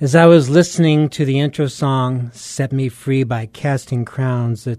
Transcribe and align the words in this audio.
As 0.00 0.14
I 0.14 0.26
was 0.26 0.48
listening 0.48 1.08
to 1.08 1.24
the 1.24 1.40
intro 1.40 1.66
song, 1.66 2.30
Set 2.32 2.70
Me 2.70 2.88
Free 2.88 3.24
by 3.24 3.46
Casting 3.46 4.04
Crowns, 4.04 4.64
it 4.64 4.78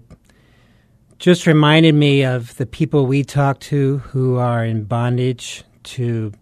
just 1.18 1.46
reminded 1.46 1.94
me 1.94 2.24
of 2.24 2.56
the 2.56 2.64
people 2.64 3.04
we 3.04 3.22
talk 3.22 3.60
to 3.60 3.98
who 3.98 4.36
are 4.36 4.64
in 4.64 4.84
bondage 4.84 5.62
to 5.82 6.32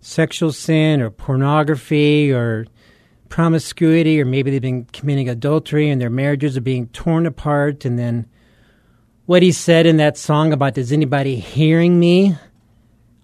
sexual 0.00 0.50
sin 0.50 1.00
or 1.00 1.10
pornography 1.10 2.32
or 2.32 2.66
promiscuity, 3.28 4.20
or 4.20 4.24
maybe 4.24 4.50
they've 4.50 4.60
been 4.60 4.86
committing 4.86 5.28
adultery 5.28 5.88
and 5.88 6.00
their 6.00 6.10
marriages 6.10 6.56
are 6.56 6.62
being 6.62 6.88
torn 6.88 7.24
apart. 7.24 7.84
And 7.84 7.96
then 7.96 8.26
what 9.26 9.44
he 9.44 9.52
said 9.52 9.86
in 9.86 9.98
that 9.98 10.16
song 10.18 10.52
about, 10.52 10.74
Does 10.74 10.90
anybody 10.90 11.36
hearing 11.36 12.00
me? 12.00 12.36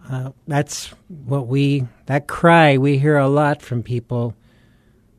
Uh, 0.09 0.31
that's 0.47 0.95
what 1.09 1.49
we, 1.49 1.89
that 2.07 2.29
cry 2.29 2.79
we 2.79 2.99
hear 2.99 3.17
a 3.17 3.27
lot 3.27 3.61
from 3.61 3.83
people 3.83 4.37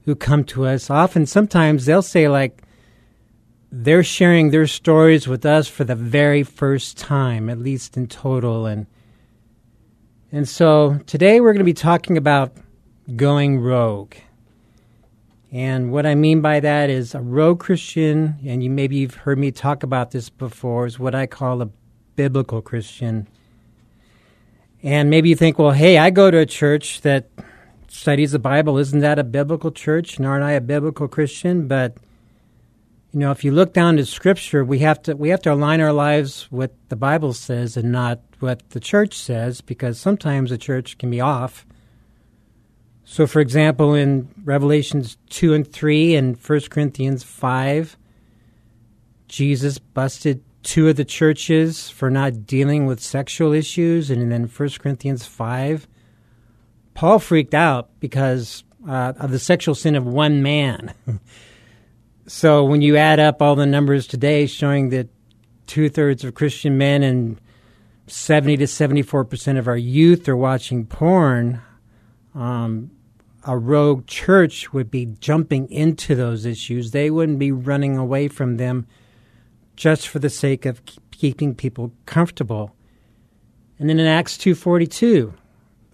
who 0.06 0.16
come 0.16 0.44
to 0.46 0.66
us. 0.66 0.90
Often, 0.90 1.28
sometimes 1.28 1.86
they'll 1.86 2.02
say, 2.02 2.28
like, 2.28 2.64
they're 3.72 4.04
sharing 4.04 4.52
their 4.52 4.68
stories 4.68 5.28
with 5.28 5.46
us 5.46 5.68
for 5.68 5.84
the 5.84 5.96
very 5.96 6.44
first 6.44 6.96
time, 6.96 7.50
at 7.50 7.58
least 7.58 7.98
in 7.98 8.08
total. 8.08 8.68
And 8.68 8.86
and 10.31 10.48
so 10.48 11.00
today 11.08 11.42
we're 11.42 11.54
going 11.54 11.59
to 11.59 11.64
be 11.64 11.74
talking 11.74 12.18
about 12.18 12.54
going 13.16 13.59
rogue. 13.59 14.14
And 15.52 15.92
what 15.92 16.06
I 16.06 16.16
mean 16.16 16.42
by 16.42 16.59
that 16.59 16.90
is 16.90 17.14
a 17.14 17.20
rogue 17.20 17.59
Christian, 17.59 18.36
and 18.46 18.64
you 18.64 18.70
maybe 18.70 18.96
you've 18.98 19.16
heard 19.16 19.38
me 19.38 19.52
talk 19.52 19.84
about 19.84 20.12
this 20.12 20.30
before, 20.30 20.86
is 20.86 20.98
what 20.98 21.14
I 21.14 21.26
call 21.26 21.62
a 21.62 21.70
biblical 22.16 22.62
Christian. 22.62 23.28
And 24.81 25.09
maybe 25.09 25.30
you 25.30 25.36
think, 25.36 25.58
well, 25.58 25.72
hey, 25.72 25.98
I 25.98 26.09
go 26.09 26.30
to 26.30 26.40
a 26.40 26.46
church 26.46 27.02
that 27.02 27.30
studies 27.94 28.32
the 28.32 28.40
Bible. 28.40 28.78
Isn't 28.78 29.02
that 29.02 29.20
a 29.20 29.24
biblical 29.24 29.72
church? 29.72 30.18
And 30.18 30.26
aren't 30.26 30.44
I 30.44 30.54
a 30.54 30.62
biblical 30.62 31.08
Christian? 31.08 31.68
But 31.68 31.96
you 33.14 33.20
know, 33.20 33.32
if 33.32 33.44
you 33.44 33.52
look 33.52 33.74
down 33.74 33.98
to 33.98 34.06
Scripture, 34.06 34.66
we 34.66 34.80
have 34.80 35.02
to 35.04 35.16
we 35.16 35.30
have 35.30 35.42
to 35.44 35.54
align 35.54 35.80
our 35.80 35.94
lives 35.94 36.52
with 36.52 36.72
the 36.90 36.96
Bible 36.96 37.34
says 37.34 37.78
and 37.78 37.92
not 37.92 38.20
what 38.40 38.68
the 38.72 38.80
church 38.80 39.18
says, 39.18 39.62
because 39.62 40.00
sometimes 40.00 40.50
the 40.50 40.58
church 40.58 40.98
can 40.98 41.12
be 41.12 41.22
off. 41.22 41.66
So, 43.06 43.28
for 43.28 43.40
example, 43.40 43.94
in 43.94 44.30
Revelations 44.44 45.18
two 45.30 45.53
and 45.53 45.70
three 45.70 46.16
and 46.16 46.36
1 46.36 46.62
Corinthians 46.72 47.24
five, 47.24 47.96
Jesus 49.28 49.78
busted 49.78 50.44
two 50.64 50.90
of 50.90 50.96
the 50.96 51.06
churches 51.06 51.90
for 51.90 52.09
not 52.09 52.48
dealing 52.48 52.88
with 52.88 53.00
sexual 53.00 53.53
issues, 53.53 54.09
and 54.09 54.32
then 54.32 54.46
1 54.46 54.70
Corinthians 54.80 55.28
five, 55.28 55.88
Paul 56.94 57.20
freaked 57.20 57.54
out 57.54 57.90
because 58.00 58.64
uh, 58.88 59.14
of 59.18 59.31
the 59.31 59.40
sexual 59.40 59.76
sin 59.76 59.96
of 59.96 60.06
one 60.06 60.44
man. 60.44 60.94
So 62.26 62.64
when 62.64 62.81
you 62.81 62.96
add 62.96 63.20
up 63.20 63.42
all 63.42 63.56
the 63.56 63.66
numbers 63.66 64.08
today 64.08 64.46
showing 64.46 64.90
that 64.90 65.09
two 65.68 65.90
thirds 65.90 66.24
of 66.24 66.34
Christian 66.34 66.78
men 66.78 67.03
and 67.03 67.40
70 68.08 68.58
to 68.58 68.68
74 68.68 69.26
percent 69.26 69.58
of 69.58 69.68
our 69.68 69.78
youth 69.78 70.30
are 70.30 70.38
watching 70.38 70.86
porn, 70.86 71.62
um, 72.34 72.92
a 73.46 73.58
rogue 73.58 74.08
church 74.08 74.72
would 74.72 74.90
be 74.90 75.06
jumping 75.20 75.70
into 75.70 76.16
those 76.16 76.46
issues. 76.46 76.92
They 76.92 77.12
wouldn't 77.12 77.40
be 77.40 77.52
running 77.52 77.98
away 77.98 78.30
from 78.30 78.56
them 78.56 78.88
just 79.76 80.08
for 80.08 80.20
the 80.20 80.30
sake 80.30 80.66
of 80.66 80.82
keeping 81.12 81.53
people 81.53 81.92
comfortable. 82.06 82.74
And 83.80 83.90
then 83.90 84.00
in 84.00 84.06
Acts 84.06 84.38
2:42, 84.38 85.34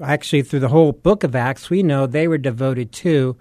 actually 0.02 0.42
through 0.44 0.62
the 0.62 0.70
whole 0.70 0.92
book 0.92 1.24
of 1.24 1.36
Acts, 1.36 1.70
we 1.70 1.84
know 1.84 2.06
they 2.06 2.28
were 2.28 2.38
devoted 2.38 2.92
to 2.94 3.38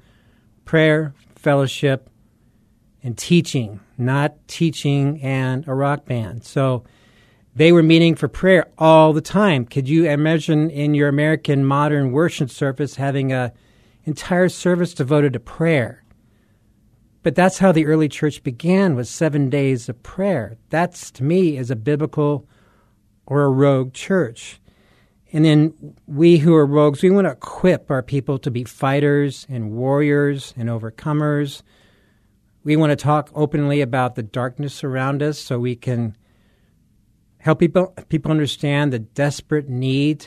prayer, 0.64 1.14
fellowship, 1.34 2.10
and 3.02 3.16
teaching, 3.16 3.80
not 3.96 4.36
teaching 4.48 5.20
and 5.22 5.66
a 5.68 5.74
rock 5.74 6.04
band. 6.04 6.44
So 6.44 6.84
they 7.54 7.72
were 7.72 7.82
meeting 7.82 8.14
for 8.14 8.28
prayer 8.28 8.66
all 8.76 9.12
the 9.12 9.20
time. 9.20 9.64
Could 9.64 9.88
you 9.88 10.08
imagine 10.08 10.70
in 10.70 10.94
your 10.94 11.08
American 11.08 11.64
modern 11.64 12.12
worship 12.12 12.50
service 12.50 12.96
having 12.96 13.32
a 13.32 13.52
entire 14.04 14.48
service 14.48 14.94
devoted 14.94 15.32
to 15.34 15.40
prayer? 15.40 16.04
But 17.22 17.34
that's 17.34 17.58
how 17.58 17.72
the 17.72 17.86
early 17.86 18.08
church 18.08 18.42
began 18.42 18.94
was 18.94 19.10
7 19.10 19.50
days 19.50 19.88
of 19.88 20.02
prayer. 20.02 20.56
That's 20.70 21.10
to 21.12 21.24
me 21.24 21.56
is 21.56 21.70
a 21.70 21.76
biblical 21.76 22.48
or 23.26 23.42
a 23.42 23.50
rogue 23.50 23.92
church. 23.92 24.60
And 25.32 25.44
then 25.44 25.94
we 26.06 26.38
who 26.38 26.54
are 26.54 26.64
rogues, 26.64 27.02
we 27.02 27.10
want 27.10 27.26
to 27.26 27.32
equip 27.32 27.90
our 27.90 28.02
people 28.02 28.38
to 28.38 28.50
be 28.50 28.64
fighters 28.64 29.46
and 29.48 29.72
warriors 29.72 30.54
and 30.56 30.68
overcomers 30.68 31.62
we 32.68 32.76
want 32.76 32.90
to 32.90 32.96
talk 32.96 33.30
openly 33.34 33.80
about 33.80 34.14
the 34.14 34.22
darkness 34.22 34.84
around 34.84 35.22
us 35.22 35.38
so 35.38 35.58
we 35.58 35.74
can 35.74 36.14
help 37.38 37.60
people, 37.60 37.94
people 38.10 38.30
understand 38.30 38.92
the 38.92 38.98
desperate 38.98 39.70
need 39.70 40.26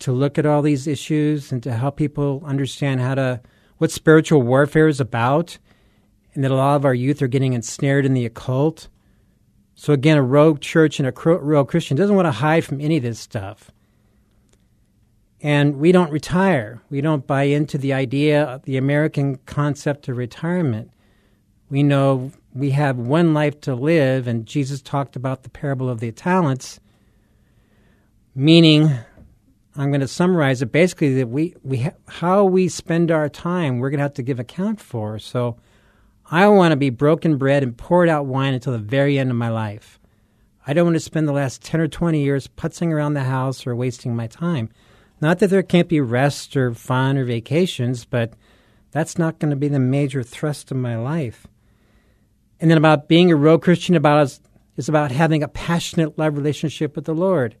to 0.00 0.12
look 0.12 0.36
at 0.36 0.44
all 0.44 0.60
these 0.60 0.86
issues 0.86 1.52
and 1.52 1.62
to 1.62 1.72
help 1.72 1.96
people 1.96 2.42
understand 2.44 3.00
how 3.00 3.14
to 3.14 3.40
what 3.78 3.90
spiritual 3.90 4.42
warfare 4.42 4.86
is 4.86 5.00
about 5.00 5.56
and 6.34 6.44
that 6.44 6.50
a 6.50 6.54
lot 6.54 6.76
of 6.76 6.84
our 6.84 6.92
youth 6.92 7.22
are 7.22 7.26
getting 7.26 7.54
ensnared 7.54 8.04
in 8.04 8.12
the 8.12 8.26
occult. 8.26 8.88
So 9.74 9.94
again, 9.94 10.18
a 10.18 10.22
rogue 10.22 10.60
church 10.60 10.98
and 10.98 11.08
a 11.08 11.12
rogue 11.12 11.68
Christian 11.68 11.96
doesn't 11.96 12.16
want 12.16 12.26
to 12.26 12.32
hide 12.32 12.66
from 12.66 12.82
any 12.82 12.98
of 12.98 13.02
this 13.02 13.18
stuff. 13.18 13.70
And 15.42 15.76
we 15.76 15.92
don't 15.92 16.10
retire. 16.10 16.80
We 16.90 17.00
don't 17.00 17.26
buy 17.26 17.44
into 17.44 17.78
the 17.78 17.92
idea, 17.92 18.44
of 18.44 18.62
the 18.62 18.76
American 18.76 19.36
concept 19.46 20.08
of 20.08 20.16
retirement. 20.16 20.90
We 21.68 21.82
know 21.82 22.32
we 22.54 22.70
have 22.70 22.96
one 22.96 23.34
life 23.34 23.60
to 23.62 23.74
live, 23.74 24.26
and 24.26 24.46
Jesus 24.46 24.80
talked 24.80 25.14
about 25.14 25.42
the 25.42 25.50
parable 25.50 25.88
of 25.88 26.00
the 26.00 26.10
talents, 26.10 26.80
meaning, 28.34 28.90
I'm 29.74 29.90
going 29.90 30.00
to 30.00 30.08
summarize 30.08 30.62
it 30.62 30.72
basically 30.72 31.14
that 31.14 31.28
we, 31.28 31.54
we 31.62 31.78
ha- 31.78 31.90
how 32.08 32.44
we 32.44 32.68
spend 32.68 33.10
our 33.10 33.28
time, 33.28 33.78
we're 33.78 33.90
going 33.90 33.98
to 33.98 34.04
have 34.04 34.14
to 34.14 34.22
give 34.22 34.40
account 34.40 34.80
for. 34.80 35.18
So 35.18 35.58
I 36.30 36.48
want 36.48 36.72
to 36.72 36.76
be 36.76 36.90
broken 36.90 37.36
bread 37.36 37.62
and 37.62 37.76
poured 37.76 38.08
out 38.08 38.26
wine 38.26 38.54
until 38.54 38.72
the 38.72 38.78
very 38.78 39.18
end 39.18 39.30
of 39.30 39.36
my 39.36 39.50
life. 39.50 40.00
I 40.66 40.72
don't 40.72 40.86
want 40.86 40.96
to 40.96 41.00
spend 41.00 41.28
the 41.28 41.32
last 41.32 41.62
10 41.62 41.80
or 41.80 41.88
20 41.88 42.20
years 42.20 42.48
putzing 42.48 42.90
around 42.90 43.14
the 43.14 43.24
house 43.24 43.66
or 43.66 43.76
wasting 43.76 44.16
my 44.16 44.26
time. 44.26 44.70
Not 45.20 45.38
that 45.38 45.48
there 45.48 45.62
can't 45.62 45.88
be 45.88 46.00
rest 46.00 46.56
or 46.56 46.74
fun 46.74 47.16
or 47.16 47.24
vacations, 47.24 48.04
but 48.04 48.34
that's 48.90 49.18
not 49.18 49.38
going 49.38 49.50
to 49.50 49.56
be 49.56 49.68
the 49.68 49.78
major 49.78 50.22
thrust 50.22 50.70
of 50.70 50.76
my 50.76 50.96
life. 50.96 51.46
And 52.60 52.70
then 52.70 52.78
about 52.78 53.08
being 53.08 53.30
a 53.30 53.36
real 53.36 53.58
Christian 53.58 53.94
about 53.94 54.18
us 54.18 54.40
is 54.76 54.88
about 54.88 55.10
having 55.10 55.42
a 55.42 55.48
passionate 55.48 56.18
love 56.18 56.36
relationship 56.36 56.96
with 56.96 57.06
the 57.06 57.14
Lord. 57.14 57.56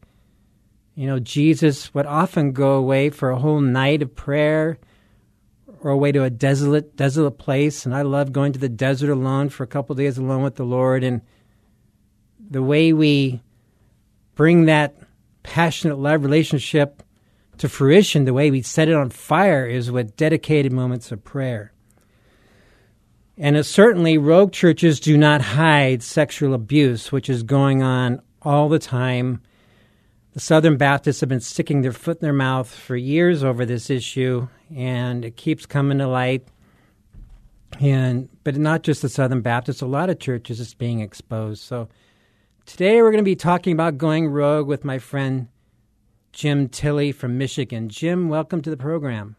You 0.94 1.06
know, 1.06 1.18
Jesus 1.18 1.92
would 1.94 2.06
often 2.06 2.52
go 2.52 2.74
away 2.74 3.10
for 3.10 3.30
a 3.30 3.38
whole 3.38 3.60
night 3.60 4.02
of 4.02 4.14
prayer 4.14 4.78
or 5.80 5.90
away 5.90 6.12
to 6.12 6.24
a 6.24 6.30
desolate, 6.30 6.96
desolate 6.96 7.38
place. 7.38 7.84
And 7.84 7.94
I 7.94 8.02
love 8.02 8.32
going 8.32 8.52
to 8.52 8.58
the 8.58 8.68
desert 8.68 9.10
alone 9.10 9.50
for 9.50 9.62
a 9.62 9.66
couple 9.66 9.94
days 9.94 10.16
alone 10.16 10.42
with 10.42 10.56
the 10.56 10.64
Lord. 10.64 11.04
And 11.04 11.20
the 12.50 12.62
way 12.62 12.92
we 12.92 13.42
bring 14.34 14.66
that 14.66 14.96
passionate 15.42 15.98
love 15.98 16.22
relationship 16.22 17.02
to 17.58 17.68
fruition, 17.68 18.24
the 18.24 18.34
way 18.34 18.50
we 18.50 18.62
set 18.62 18.88
it 18.88 18.94
on 18.94 19.10
fire, 19.10 19.66
is 19.66 19.90
with 19.90 20.16
dedicated 20.16 20.72
moments 20.72 21.10
of 21.12 21.24
prayer. 21.24 21.72
And 23.38 23.64
certainly, 23.66 24.16
rogue 24.16 24.52
churches 24.52 24.98
do 24.98 25.16
not 25.16 25.42
hide 25.42 26.02
sexual 26.02 26.54
abuse, 26.54 27.12
which 27.12 27.28
is 27.28 27.42
going 27.42 27.82
on 27.82 28.22
all 28.40 28.68
the 28.68 28.78
time. 28.78 29.42
The 30.32 30.40
Southern 30.40 30.76
Baptists 30.76 31.20
have 31.20 31.28
been 31.28 31.40
sticking 31.40 31.82
their 31.82 31.92
foot 31.92 32.18
in 32.18 32.22
their 32.22 32.32
mouth 32.32 32.74
for 32.74 32.96
years 32.96 33.44
over 33.44 33.66
this 33.66 33.90
issue, 33.90 34.48
and 34.74 35.24
it 35.24 35.36
keeps 35.36 35.66
coming 35.66 35.98
to 35.98 36.06
light. 36.06 36.46
And 37.80 38.28
but 38.42 38.56
not 38.56 38.82
just 38.82 39.02
the 39.02 39.08
Southern 39.08 39.42
Baptists, 39.42 39.82
a 39.82 39.86
lot 39.86 40.08
of 40.08 40.18
churches 40.18 40.60
is 40.60 40.72
being 40.72 41.00
exposed. 41.00 41.62
So 41.62 41.88
today 42.64 43.02
we're 43.02 43.10
going 43.10 43.24
to 43.24 43.28
be 43.28 43.36
talking 43.36 43.72
about 43.72 43.98
going 43.98 44.28
rogue 44.28 44.66
with 44.66 44.84
my 44.84 44.98
friend 44.98 45.48
Jim 46.36 46.68
Tilley 46.68 47.12
from 47.12 47.38
Michigan. 47.38 47.88
Jim, 47.88 48.28
welcome 48.28 48.60
to 48.60 48.68
the 48.68 48.76
program. 48.76 49.36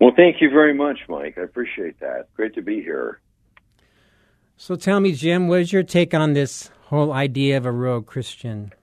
Well, 0.00 0.12
thank 0.16 0.40
you 0.40 0.48
very 0.48 0.72
much, 0.72 1.00
Mike. 1.10 1.36
I 1.36 1.42
appreciate 1.42 2.00
that. 2.00 2.32
Great 2.32 2.54
to 2.54 2.62
be 2.62 2.80
here. 2.80 3.20
So 4.56 4.76
tell 4.76 4.98
me, 4.98 5.12
Jim, 5.12 5.46
what 5.46 5.60
is 5.60 5.74
your 5.74 5.82
take 5.82 6.14
on 6.14 6.32
this 6.32 6.70
whole 6.84 7.12
idea 7.12 7.58
of 7.58 7.66
a 7.66 7.70
rogue 7.70 8.06
Christian? 8.06 8.72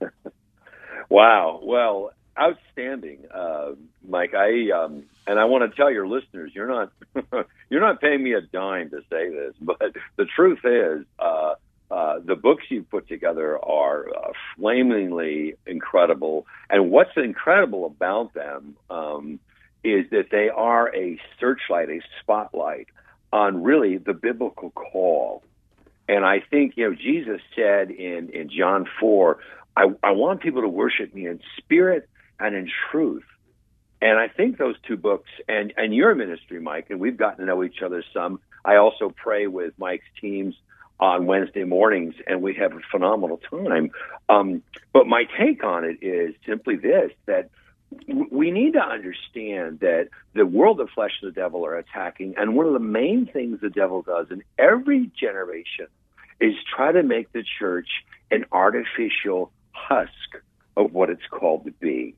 Wow. 1.08 1.60
Well, 1.62 2.12
outstanding, 2.40 3.26
uh, 3.34 3.72
Mike. 4.08 4.32
I 4.32 4.70
um, 4.70 5.02
and 5.26 5.38
I 5.38 5.44
want 5.44 5.70
to 5.70 5.76
tell 5.76 5.90
your 5.90 6.08
listeners, 6.08 6.52
you're 6.54 6.66
not 6.66 6.90
you're 7.68 7.82
not 7.82 8.00
paying 8.00 8.22
me 8.22 8.32
a 8.32 8.40
dime 8.40 8.88
to 8.88 9.02
say 9.10 9.28
this, 9.28 9.52
but 9.60 9.78
the 10.16 10.24
truth 10.24 10.60
is, 10.64 11.04
uh, 11.18 11.56
uh, 11.92 12.20
the 12.24 12.34
books 12.34 12.64
you've 12.70 12.88
put 12.88 13.06
together 13.06 13.62
are 13.62 14.08
uh, 14.08 14.32
flamingly 14.56 15.56
incredible. 15.66 16.46
And 16.70 16.90
what's 16.90 17.10
incredible 17.16 17.84
about 17.84 18.32
them 18.32 18.76
um, 18.88 19.38
is 19.84 20.06
that 20.10 20.28
they 20.30 20.48
are 20.48 20.94
a 20.96 21.20
searchlight, 21.38 21.90
a 21.90 22.00
spotlight 22.22 22.88
on 23.30 23.62
really 23.62 23.98
the 23.98 24.14
biblical 24.14 24.70
call. 24.70 25.42
And 26.08 26.24
I 26.24 26.40
think, 26.40 26.78
you 26.78 26.88
know, 26.88 26.96
Jesus 26.96 27.42
said 27.54 27.90
in, 27.90 28.30
in 28.30 28.48
John 28.48 28.86
4, 28.98 29.38
I, 29.76 29.88
I 30.02 30.12
want 30.12 30.40
people 30.40 30.62
to 30.62 30.68
worship 30.68 31.14
me 31.14 31.26
in 31.26 31.40
spirit 31.58 32.08
and 32.40 32.56
in 32.56 32.70
truth. 32.90 33.24
And 34.00 34.18
I 34.18 34.28
think 34.28 34.56
those 34.56 34.76
two 34.88 34.96
books 34.96 35.28
and, 35.46 35.74
and 35.76 35.94
your 35.94 36.14
ministry, 36.14 36.58
Mike, 36.58 36.86
and 36.88 37.00
we've 37.00 37.18
gotten 37.18 37.40
to 37.40 37.44
know 37.44 37.62
each 37.62 37.82
other 37.84 38.02
some. 38.14 38.40
I 38.64 38.76
also 38.76 39.12
pray 39.14 39.46
with 39.46 39.74
Mike's 39.76 40.06
teams 40.22 40.54
on 41.02 41.26
Wednesday 41.26 41.64
mornings, 41.64 42.14
and 42.28 42.40
we 42.42 42.54
have 42.54 42.72
a 42.72 42.80
phenomenal 42.92 43.38
time. 43.50 43.90
Um, 44.28 44.62
but 44.92 45.08
my 45.08 45.24
take 45.36 45.64
on 45.64 45.84
it 45.84 45.98
is 46.00 46.32
simply 46.46 46.76
this 46.76 47.10
that 47.26 47.50
we 48.30 48.52
need 48.52 48.74
to 48.74 48.80
understand 48.80 49.80
that 49.80 50.10
the 50.32 50.46
world 50.46 50.80
of 50.80 50.88
flesh 50.90 51.10
and 51.20 51.34
the 51.34 51.34
devil 51.34 51.66
are 51.66 51.76
attacking, 51.76 52.34
and 52.36 52.54
one 52.54 52.66
of 52.66 52.72
the 52.72 52.78
main 52.78 53.26
things 53.26 53.60
the 53.60 53.68
devil 53.68 54.02
does 54.02 54.28
in 54.30 54.44
every 54.56 55.10
generation 55.20 55.88
is 56.40 56.54
try 56.74 56.92
to 56.92 57.02
make 57.02 57.32
the 57.32 57.42
church 57.58 57.88
an 58.30 58.44
artificial 58.52 59.50
husk 59.72 60.40
of 60.76 60.94
what 60.94 61.10
it's 61.10 61.26
called 61.28 61.64
to 61.64 61.72
be. 61.72 62.14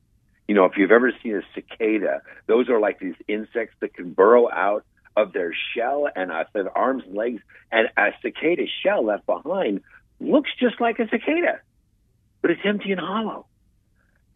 You 0.46 0.54
know, 0.54 0.66
if 0.66 0.72
you've 0.76 0.92
ever 0.92 1.10
seen 1.22 1.36
a 1.36 1.42
cicada, 1.54 2.20
those 2.46 2.69
are 2.69 2.78
like 2.78 2.98
these 2.98 3.16
insects 3.28 3.76
that 3.81 3.94
can 3.94 4.12
burrow 4.12 4.50
out 4.50 4.84
of 5.16 5.32
their 5.32 5.55
shell 5.75 6.08
and 6.14 6.31
uh, 6.32 6.44
their 6.52 6.76
arms 6.76 7.05
and 7.06 7.14
legs, 7.14 7.43
and 7.70 7.88
a 7.96 8.11
cicada 8.22 8.64
shell 8.82 9.05
left 9.05 9.26
behind 9.26 9.81
looks 10.20 10.50
just 10.58 10.81
like 10.81 10.99
a 10.99 11.08
cicada, 11.08 11.61
but 12.43 12.50
it's 12.50 12.61
empty 12.64 12.93
and 12.93 13.00
hollow. 13.00 13.46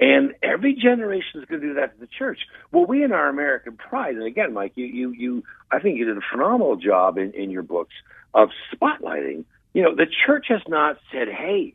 And 0.00 0.34
every 0.42 0.74
generation 0.74 1.40
is 1.40 1.44
going 1.46 1.60
to 1.60 1.66
do 1.68 1.74
that 1.74 1.94
to 1.94 2.00
the 2.00 2.08
church. 2.18 2.38
Well, 2.70 2.86
we 2.86 3.02
in 3.02 3.12
our 3.12 3.28
American 3.28 3.76
pride, 3.76 4.14
and 4.14 4.24
again, 4.24 4.52
Mike, 4.52 4.72
you, 4.76 4.86
you, 4.86 5.10
you 5.10 5.44
I 5.72 5.80
think 5.80 5.98
you 5.98 6.04
did 6.04 6.16
a 6.16 6.20
phenomenal 6.32 6.76
job 6.76 7.18
in, 7.18 7.32
in 7.32 7.50
your 7.50 7.62
books 7.62 7.94
of 8.32 8.50
spotlighting. 8.72 9.44
You 9.74 9.82
know, 9.82 9.94
the 9.96 10.06
church 10.26 10.46
has 10.48 10.62
not 10.68 10.98
said, 11.10 11.28
hey, 11.28 11.74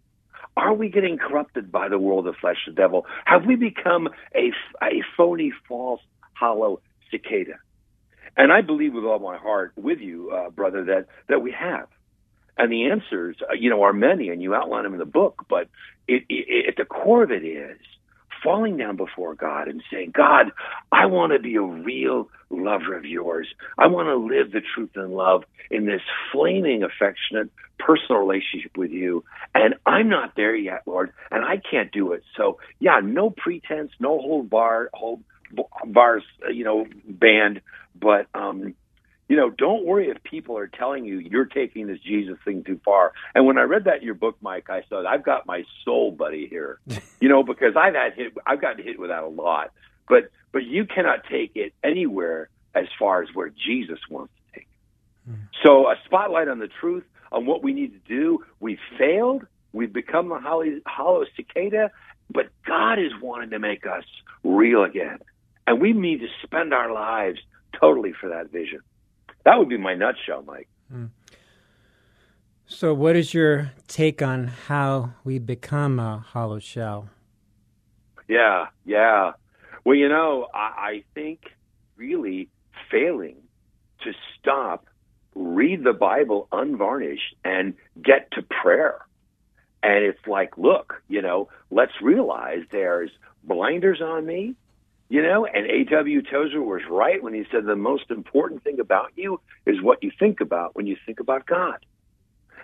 are 0.56 0.74
we 0.74 0.90
getting 0.90 1.18
corrupted 1.18 1.72
by 1.72 1.90
the 1.90 2.00
world 2.00 2.28
of 2.28 2.36
flesh 2.38 2.58
the 2.66 2.74
devil? 2.74 3.06
Have 3.26 3.46
we 3.46 3.56
become 3.56 4.08
a, 4.34 4.52
a 4.82 5.04
phony, 5.18 5.52
false, 5.68 6.02
hollow 6.34 6.80
cicada? 7.12 7.60
And 8.36 8.52
I 8.52 8.62
believe 8.62 8.94
with 8.94 9.04
all 9.06 9.20
my 9.20 9.38
heart 9.38 9.74
with 9.76 10.00
you, 10.00 10.32
uh, 10.32 10.50
brother, 10.50 10.86
that, 10.86 11.08
that 11.30 11.42
we 11.42 11.52
have. 11.52 11.88
And 12.58 12.72
the 12.72 12.90
answers, 12.92 13.38
uh, 13.42 13.54
you 13.54 13.70
know, 13.70 13.84
are 13.84 13.94
many, 13.94 14.30
and 14.30 14.42
you 14.42 14.54
outline 14.54 14.84
them 14.84 14.94
in 14.94 15.00
the 15.00 15.06
book. 15.06 15.46
But 15.50 15.70
it, 16.08 16.24
it, 16.30 16.70
at 16.70 16.76
the 16.78 16.86
core 16.86 17.24
of 17.24 17.32
it 17.32 17.44
is 17.44 17.78
falling 18.44 18.78
down 18.78 18.98
before 18.98 19.36
God 19.36 19.68
and 19.68 19.82
saying, 19.92 20.12
God, 20.14 20.52
I 20.92 21.06
want 21.06 21.34
to 21.34 21.40
be 21.40 21.56
a 21.56 21.62
real 21.62 22.30
lover 22.50 22.96
of 22.96 23.06
yours. 23.06 23.48
I 23.78 23.88
want 23.88 24.08
to 24.08 24.16
live 24.16 24.52
the 24.52 24.62
truth 24.76 24.92
and 24.96 25.14
love 25.14 25.44
in 25.72 25.86
this 25.86 26.02
flaming, 26.32 26.84
affectionate, 26.84 27.50
personal 27.80 28.20
relationship 28.20 28.78
with 28.78 28.92
you. 28.92 29.24
And 29.56 29.76
I'm 29.86 30.10
not 30.10 30.34
there 30.36 30.56
yet, 30.56 30.84
Lord, 30.86 31.14
and 31.32 31.44
I 31.44 31.58
can't 31.58 31.92
do 31.92 32.12
it. 32.14 32.24
So, 32.38 32.60
yeah, 32.80 33.00
no 33.04 33.30
pretense, 33.30 33.92
no 34.00 34.20
hold 34.20 34.50
bar, 34.50 34.90
hold 34.94 35.24
bars, 35.86 36.24
uh, 36.46 36.52
you 36.52 36.64
know, 36.64 36.86
band. 37.08 37.62
But 37.96 38.28
um, 38.34 38.76
you 39.30 39.38
know, 39.38 39.50
don't 39.50 39.86
worry 39.86 40.10
if 40.10 40.22
people 40.24 40.58
are 40.58 40.68
telling 40.68 41.06
you 41.06 41.20
you're 41.20 41.46
taking 41.46 41.88
this 41.88 42.00
Jesus 42.00 42.38
thing 42.44 42.64
too 42.64 42.80
far. 42.84 43.14
And 43.34 43.46
when 43.46 43.58
I 43.58 43.62
read 43.62 43.86
that 43.86 43.98
in 43.98 44.04
your 44.04 44.16
book, 44.16 44.38
Mike, 44.42 44.70
I 44.70 44.84
said 44.90 45.06
I've 45.06 45.24
got 45.24 45.46
my 45.46 45.64
soul 45.86 46.12
buddy 46.12 46.48
here. 46.48 46.80
you 47.20 47.30
know, 47.30 47.44
because 47.44 47.76
I've 47.76 47.96
had 47.96 48.14
hit, 48.14 48.34
I've 48.46 48.62
gotten 48.62 48.84
hit 48.84 49.00
with 49.00 49.10
that 49.10 49.24
a 49.24 49.28
lot. 49.28 49.72
But 50.08 50.30
but 50.52 50.66
you 50.66 50.86
cannot 50.86 51.24
take 51.30 51.56
it 51.56 51.74
anywhere 51.84 52.50
as 52.76 52.86
far 53.00 53.22
as 53.24 53.30
where 53.34 53.50
Jesus 53.50 54.00
wants 54.10 54.34
to 54.34 54.60
take. 54.60 54.68
it. 55.28 55.32
Mm. 55.32 55.48
So 55.64 55.88
a 55.88 55.96
spotlight 56.06 56.48
on 56.48 56.60
the 56.60 56.70
truth 56.80 57.04
on 57.32 57.46
what 57.46 57.64
we 57.64 57.74
need 57.74 57.94
to 57.94 58.08
do. 58.08 58.44
We've 58.60 58.80
failed. 58.98 59.46
We've 59.74 59.92
become 59.92 60.32
a 60.32 60.40
hollow, 60.40 60.66
hollow 60.86 61.26
cicada, 61.36 61.92
but 62.30 62.50
God 62.66 63.00
is 63.00 63.12
wanting 63.22 63.50
to 63.50 63.60
make 63.60 63.86
us 63.88 64.04
real 64.44 64.84
again. 64.84 65.18
And 65.66 65.82
we 65.82 65.94
need 65.94 66.20
to 66.20 66.28
spend 66.44 66.74
our 66.74 66.94
lives 66.94 67.40
totally 67.80 68.14
for 68.20 68.30
that 68.30 68.52
vision. 68.52 68.80
That 69.46 69.60
would 69.60 69.70
be 69.70 69.78
my 69.78 69.96
nutshell, 69.96 70.44
Mike. 70.44 70.70
Mm. 70.94 71.10
So, 72.66 72.94
what 72.94 73.16
is 73.16 73.34
your 73.34 73.72
take 73.88 74.22
on 74.22 74.48
how 74.48 75.14
we 75.24 75.38
become 75.38 76.00
a 76.00 76.20
hollow 76.20 76.60
shell? 76.60 77.10
Yeah, 78.28 78.68
yeah. 78.86 79.34
Well, 79.86 79.96
you 79.96 80.08
know, 80.08 80.48
I, 80.54 80.58
I 80.58 81.04
think 81.14 81.42
really 81.98 82.50
failing 82.90 83.36
to 84.04 84.14
stop, 84.40 84.88
read 85.36 85.84
the 85.84 85.94
Bible 85.94 86.48
unvarnished, 86.52 87.36
and 87.44 87.74
get 88.02 88.32
to 88.32 88.42
prayer. 88.42 89.00
And 89.82 90.06
it's 90.06 90.26
like, 90.26 90.58
look, 90.58 91.02
you 91.10 91.22
know, 91.22 91.50
let's 91.70 91.92
realize 92.02 92.62
there's 92.72 93.12
blinders 93.44 94.02
on 94.02 94.26
me. 94.26 94.56
You 95.14 95.22
know, 95.22 95.46
and 95.46 95.68
A.W. 95.68 96.24
Tozer 96.24 96.60
was 96.60 96.82
right 96.90 97.22
when 97.22 97.36
he 97.36 97.44
said 97.52 97.66
the 97.66 97.76
most 97.76 98.10
important 98.10 98.64
thing 98.64 98.80
about 98.80 99.12
you 99.16 99.40
is 99.64 99.80
what 99.80 100.02
you 100.02 100.12
think 100.18 100.42
about 100.42 100.76
when 100.76 100.88
you 100.88 100.98
think 101.06 101.20
about 101.20 101.46
God. 101.46 101.86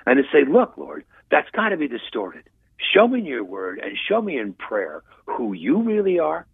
And 0.07 0.17
to 0.17 0.23
say, 0.31 0.49
look, 0.51 0.75
Lord, 0.75 1.05
that's 1.29 1.47
got 1.51 1.69
to 1.69 1.77
be 1.77 1.87
distorted. 1.87 2.49
Show 2.91 3.07
me 3.07 3.19
in 3.19 3.27
your 3.27 3.43
word 3.43 3.77
and 3.77 3.95
show 4.07 4.19
me 4.19 4.39
in 4.39 4.53
prayer 4.53 5.03
who 5.27 5.53
you 5.53 5.83
really 5.83 6.17
are, 6.17 6.47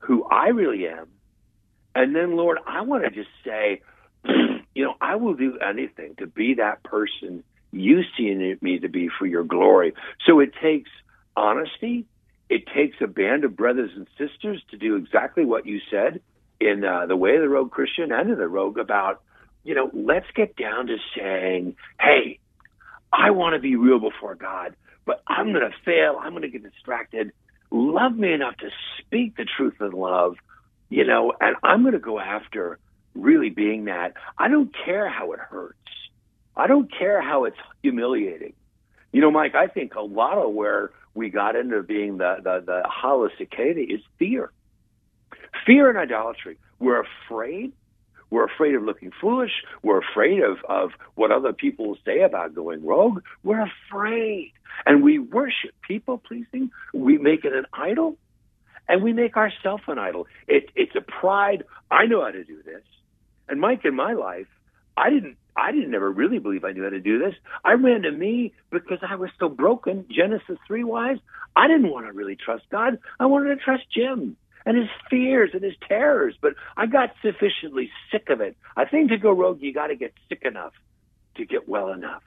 who 0.00 0.22
I 0.24 0.48
really 0.48 0.86
am. 0.86 1.08
And 1.94 2.14
then, 2.14 2.36
Lord, 2.36 2.58
I 2.66 2.82
want 2.82 3.04
to 3.04 3.10
just 3.10 3.30
say, 3.42 3.80
you 4.74 4.84
know, 4.84 4.96
I 5.00 5.16
will 5.16 5.32
do 5.32 5.58
anything 5.60 6.16
to 6.18 6.26
be 6.26 6.56
that 6.56 6.82
person 6.82 7.42
you 7.72 8.02
see 8.18 8.28
in 8.28 8.58
me 8.60 8.80
to 8.80 8.90
be 8.90 9.08
for 9.18 9.24
your 9.24 9.44
glory. 9.44 9.94
So 10.26 10.40
it 10.40 10.52
takes 10.60 10.90
honesty, 11.34 12.04
it 12.48 12.64
takes 12.74 12.96
a 13.00 13.06
band 13.06 13.44
of 13.44 13.56
brothers 13.56 13.90
and 13.94 14.06
sisters 14.18 14.62
to 14.70 14.76
do 14.76 14.96
exactly 14.96 15.44
what 15.44 15.66
you 15.66 15.80
said 15.90 16.20
in 16.60 16.84
uh, 16.84 17.06
the 17.06 17.16
way 17.16 17.34
of 17.34 17.42
the 17.42 17.48
rogue 17.48 17.70
Christian 17.70 18.12
and 18.12 18.30
in 18.30 18.38
the 18.38 18.48
rogue 18.48 18.78
about, 18.78 19.22
you 19.64 19.74
know, 19.74 19.90
let's 19.92 20.26
get 20.34 20.56
down 20.56 20.86
to 20.86 20.96
saying, 21.16 21.76
hey, 22.00 22.38
I 23.12 23.30
want 23.30 23.54
to 23.54 23.60
be 23.60 23.76
real 23.76 23.98
before 23.98 24.34
God, 24.34 24.76
but 25.04 25.22
I'm 25.26 25.52
going 25.52 25.68
to 25.68 25.76
fail. 25.84 26.18
I'm 26.20 26.30
going 26.30 26.42
to 26.42 26.48
get 26.48 26.62
distracted. 26.62 27.32
Love 27.70 28.16
me 28.16 28.32
enough 28.32 28.56
to 28.58 28.68
speak 28.98 29.36
the 29.36 29.44
truth 29.44 29.74
in 29.80 29.90
love, 29.90 30.36
you 30.88 31.04
know, 31.04 31.32
and 31.40 31.56
I'm 31.62 31.82
going 31.82 31.94
to 31.94 31.98
go 31.98 32.20
after 32.20 32.78
really 33.14 33.50
being 33.50 33.86
that. 33.86 34.14
I 34.38 34.48
don't 34.48 34.74
care 34.84 35.08
how 35.08 35.32
it 35.32 35.40
hurts. 35.40 35.78
I 36.56 36.68
don't 36.68 36.90
care 36.96 37.20
how 37.20 37.44
it's 37.44 37.56
humiliating. 37.82 38.54
You 39.12 39.20
know, 39.20 39.30
Mike, 39.30 39.54
I 39.54 39.66
think 39.66 39.94
a 39.94 40.00
lot 40.00 40.38
of 40.38 40.52
where 40.52 40.90
we 41.16 41.30
got 41.30 41.56
into 41.56 41.82
being 41.82 42.18
the, 42.18 42.36
the, 42.42 42.62
the 42.64 42.82
hollow 42.84 43.28
cicada 43.38 43.80
is 43.80 44.00
fear. 44.18 44.52
Fear 45.64 45.88
and 45.90 45.98
idolatry. 45.98 46.58
We're 46.78 47.02
afraid. 47.02 47.72
We're 48.30 48.44
afraid 48.44 48.74
of 48.74 48.82
looking 48.82 49.12
foolish. 49.20 49.52
We're 49.82 50.00
afraid 50.00 50.42
of, 50.42 50.58
of 50.68 50.90
what 51.14 51.30
other 51.30 51.52
people 51.52 51.88
will 51.88 51.98
say 52.04 52.20
about 52.20 52.54
going 52.54 52.84
rogue. 52.84 53.22
We're 53.42 53.66
afraid. 53.88 54.52
And 54.84 55.02
we 55.02 55.18
worship 55.18 55.70
people 55.86 56.18
pleasing. 56.18 56.70
We 56.92 57.18
make 57.18 57.44
it 57.44 57.52
an 57.54 57.66
idol. 57.72 58.16
And 58.88 59.02
we 59.02 59.12
make 59.12 59.36
ourselves 59.36 59.84
an 59.88 59.98
idol. 59.98 60.26
It, 60.46 60.70
it's 60.76 60.94
a 60.94 61.00
pride. 61.00 61.64
I 61.90 62.06
know 62.06 62.22
how 62.22 62.30
to 62.30 62.44
do 62.44 62.62
this. 62.62 62.82
And 63.48 63.60
Mike, 63.60 63.84
in 63.84 63.94
my 63.94 64.12
life, 64.12 64.48
I 64.96 65.10
didn't 65.10 65.36
I 65.56 65.72
didn't 65.72 65.94
ever 65.94 66.10
really 66.10 66.38
believe 66.38 66.64
I 66.64 66.72
knew 66.72 66.84
how 66.84 66.90
to 66.90 67.00
do 67.00 67.18
this. 67.18 67.34
I 67.64 67.72
ran 67.72 68.02
to 68.02 68.10
me 68.10 68.52
because 68.70 68.98
I 69.08 69.16
was 69.16 69.30
so 69.38 69.48
broken, 69.48 70.04
Genesis 70.10 70.58
3 70.66 70.84
wise. 70.84 71.18
I 71.54 71.66
didn't 71.68 71.90
want 71.90 72.06
to 72.06 72.12
really 72.12 72.36
trust 72.36 72.64
God. 72.70 72.98
I 73.18 73.26
wanted 73.26 73.54
to 73.54 73.64
trust 73.64 73.84
Jim 73.90 74.36
and 74.66 74.76
his 74.76 74.88
fears 75.08 75.50
and 75.54 75.62
his 75.62 75.74
terrors, 75.88 76.34
but 76.40 76.54
I 76.76 76.86
got 76.86 77.14
sufficiently 77.22 77.90
sick 78.10 78.28
of 78.28 78.40
it. 78.40 78.56
I 78.76 78.84
think 78.84 79.10
to 79.10 79.18
go 79.18 79.30
rogue, 79.30 79.62
you 79.62 79.72
got 79.72 79.86
to 79.86 79.96
get 79.96 80.12
sick 80.28 80.42
enough 80.44 80.72
to 81.36 81.46
get 81.46 81.68
well 81.68 81.92
enough. 81.92 82.22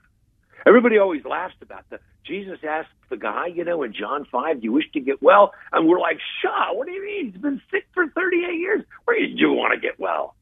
Everybody 0.65 0.97
always 0.97 1.23
laughs 1.25 1.55
about 1.61 1.89
the 1.89 1.99
Jesus 2.25 2.59
asked 2.67 2.89
the 3.09 3.17
guy, 3.17 3.47
you 3.47 3.63
know, 3.63 3.81
in 3.81 3.93
John 3.93 4.25
5, 4.31 4.61
do 4.61 4.63
you 4.63 4.71
wish 4.71 4.91
to 4.93 4.99
get 4.99 5.21
well? 5.21 5.51
And 5.71 5.87
we're 5.87 5.99
like, 5.99 6.19
Shaw, 6.41 6.73
what 6.73 6.85
do 6.85 6.93
you 6.93 7.03
mean? 7.03 7.31
He's 7.31 7.41
been 7.41 7.61
sick 7.71 7.87
for 7.93 8.07
38 8.07 8.59
years. 8.59 8.83
Where 9.05 9.17
do 9.17 9.23
you 9.25 9.51
want 9.51 9.73
to 9.73 9.79
get 9.79 9.99
well? 9.99 10.35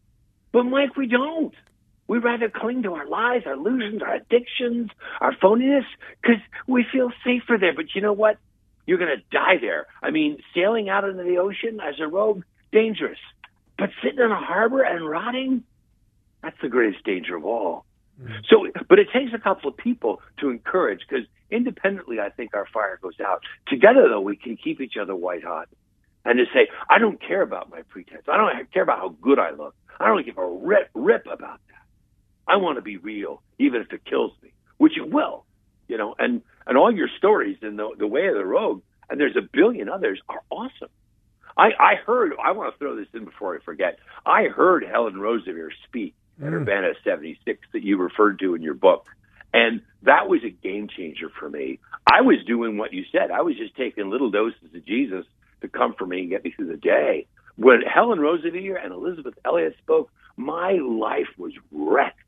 But 0.51 0.63
Mike, 0.63 0.97
we 0.97 1.07
don't. 1.07 1.53
We 2.07 2.19
rather 2.19 2.49
cling 2.49 2.83
to 2.83 2.93
our 2.93 3.07
lies, 3.07 3.43
our 3.45 3.53
illusions, 3.53 4.01
our 4.01 4.15
addictions, 4.15 4.91
our 5.19 5.35
phoniness, 5.35 5.85
because 6.21 6.41
we 6.65 6.85
feel 6.91 7.11
safer 7.23 7.57
there. 7.59 7.73
But 7.73 7.93
you 7.93 8.01
know 8.01 8.13
what? 8.13 8.37
You're 8.85 8.97
going 8.97 9.17
to 9.17 9.23
die 9.31 9.57
there. 9.59 9.87
I 10.01 10.11
mean, 10.11 10.37
sailing 10.55 10.87
out 10.87 11.03
into 11.03 11.23
the 11.23 11.37
ocean 11.37 11.79
as 11.81 11.95
a 11.99 12.07
rogue, 12.07 12.43
dangerous. 12.71 13.19
But 13.77 13.89
sitting 14.01 14.19
in 14.19 14.31
a 14.31 14.39
harbor 14.39 14.81
and 14.81 15.07
rotting, 15.07 15.63
that's 16.41 16.55
the 16.61 16.69
greatest 16.69 17.03
danger 17.03 17.35
of 17.35 17.45
all. 17.45 17.85
Mm-hmm. 18.21 18.33
So, 18.49 18.67
but 18.87 18.99
it 18.99 19.07
takes 19.13 19.33
a 19.33 19.39
couple 19.39 19.69
of 19.69 19.77
people 19.77 20.21
to 20.39 20.49
encourage 20.49 21.01
because 21.07 21.25
independently, 21.51 22.19
I 22.19 22.29
think 22.29 22.55
our 22.55 22.65
fire 22.73 22.97
goes 23.01 23.19
out. 23.19 23.43
Together, 23.67 24.07
though, 24.09 24.21
we 24.21 24.37
can 24.37 24.57
keep 24.57 24.79
each 24.81 24.95
other 24.99 25.15
white 25.15 25.43
hot 25.43 25.67
and 26.25 26.37
to 26.39 26.45
say, 26.53 26.67
I 26.89 26.99
don't 26.99 27.21
care 27.21 27.41
about 27.41 27.69
my 27.69 27.81
pretense. 27.83 28.23
I 28.27 28.37
don't 28.37 28.71
care 28.73 28.83
about 28.83 28.99
how 28.99 29.09
good 29.21 29.39
I 29.39 29.51
look. 29.51 29.75
I 29.99 30.07
don't 30.07 30.25
give 30.25 30.37
a 30.37 30.47
rip, 30.47 30.89
rip 30.93 31.25
about 31.25 31.59
that. 31.67 31.77
I 32.47 32.57
want 32.57 32.77
to 32.77 32.81
be 32.81 32.97
real, 32.97 33.41
even 33.59 33.81
if 33.81 33.91
it 33.91 34.05
kills 34.05 34.31
me, 34.41 34.53
which 34.77 34.97
it 34.97 35.09
will, 35.09 35.45
you 35.87 35.97
know. 35.97 36.15
And 36.17 36.41
and 36.65 36.77
all 36.77 36.91
your 36.91 37.09
stories 37.17 37.57
in 37.61 37.75
the 37.75 37.89
the 37.97 38.07
way 38.07 38.27
of 38.27 38.35
the 38.35 38.45
rogue, 38.45 38.81
and 39.09 39.19
there's 39.19 39.35
a 39.35 39.47
billion 39.51 39.89
others, 39.89 40.19
are 40.29 40.41
awesome. 40.49 40.89
I 41.57 41.69
I 41.79 41.95
heard. 42.05 42.33
I 42.43 42.51
want 42.51 42.73
to 42.73 42.79
throw 42.79 42.95
this 42.95 43.07
in 43.13 43.25
before 43.25 43.55
I 43.55 43.59
forget. 43.63 43.99
I 44.25 44.43
heard 44.43 44.83
Helen 44.83 45.15
Roseveare 45.15 45.69
speak 45.87 46.15
at 46.39 46.47
mm. 46.47 46.53
Urbana 46.53 46.93
76 47.03 47.59
that 47.73 47.83
you 47.83 47.97
referred 47.97 48.39
to 48.39 48.55
in 48.55 48.61
your 48.61 48.75
book. 48.75 49.07
And 49.53 49.81
that 50.03 50.27
was 50.27 50.43
a 50.43 50.49
game 50.49 50.87
changer 50.87 51.29
for 51.39 51.49
me. 51.49 51.79
I 52.05 52.21
was 52.21 52.37
doing 52.45 52.77
what 52.77 52.93
you 52.93 53.05
said. 53.11 53.31
I 53.31 53.41
was 53.41 53.55
just 53.57 53.75
taking 53.75 54.09
little 54.09 54.29
doses 54.29 54.75
of 54.75 54.85
Jesus 54.85 55.25
to 55.61 55.67
comfort 55.67 56.07
me 56.07 56.21
and 56.21 56.29
get 56.29 56.43
me 56.43 56.51
through 56.51 56.67
the 56.67 56.77
day. 56.77 57.27
When 57.55 57.81
Helen 57.81 58.19
Roseveare 58.19 58.83
and 58.83 58.93
Elisabeth 58.93 59.33
Elliot 59.43 59.75
spoke, 59.81 60.11
my 60.35 60.73
life 60.73 61.29
was 61.37 61.53
wrecked 61.71 62.19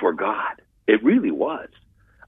for 0.00 0.12
God. 0.12 0.62
It 0.86 1.02
really 1.02 1.30
was. 1.30 1.68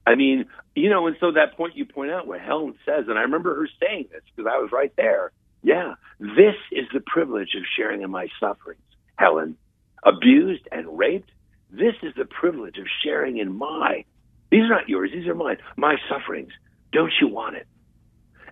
I 0.05 0.15
mean, 0.15 0.45
you 0.75 0.89
know, 0.89 1.07
and 1.07 1.17
so 1.19 1.31
that 1.33 1.57
point 1.57 1.75
you 1.75 1.85
point 1.85 2.11
out 2.11 2.27
where 2.27 2.39
Helen 2.39 2.75
says, 2.85 3.05
and 3.07 3.17
I 3.17 3.23
remember 3.23 3.55
her 3.55 3.67
saying 3.81 4.07
this 4.11 4.21
because 4.35 4.49
I 4.51 4.57
was 4.59 4.71
right 4.71 4.93
there. 4.95 5.31
Yeah, 5.63 5.95
this 6.19 6.55
is 6.71 6.85
the 6.93 7.01
privilege 7.05 7.55
of 7.57 7.63
sharing 7.75 8.01
in 8.01 8.11
my 8.11 8.27
sufferings, 8.39 8.81
Helen 9.17 9.57
abused 10.03 10.67
and 10.71 10.97
raped, 10.97 11.31
this 11.69 11.95
is 12.01 12.13
the 12.15 12.25
privilege 12.25 12.77
of 12.77 12.85
sharing 13.03 13.37
in 13.37 13.53
my. 13.53 14.05
These 14.51 14.61
are 14.61 14.69
not 14.69 14.87
yours, 14.87 15.11
these 15.13 15.27
are 15.27 15.35
mine. 15.35 15.57
My 15.75 15.95
sufferings. 16.09 16.51
Don't 16.93 17.11
you 17.21 17.27
want 17.27 17.57
it? 17.57 17.67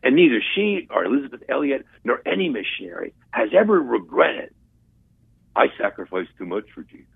And 0.04 0.16
neither 0.16 0.42
she 0.54 0.88
or 0.92 1.06
Elisabeth 1.06 1.42
Elliot 1.50 1.86
nor 2.04 2.22
any 2.26 2.50
missionary 2.50 3.14
has 3.32 3.50
ever 3.58 3.82
regretted, 3.82 4.54
I 5.56 5.68
sacrificed 5.80 6.32
too 6.38 6.46
much 6.46 6.66
for 6.76 6.84
Jesus. 6.84 7.08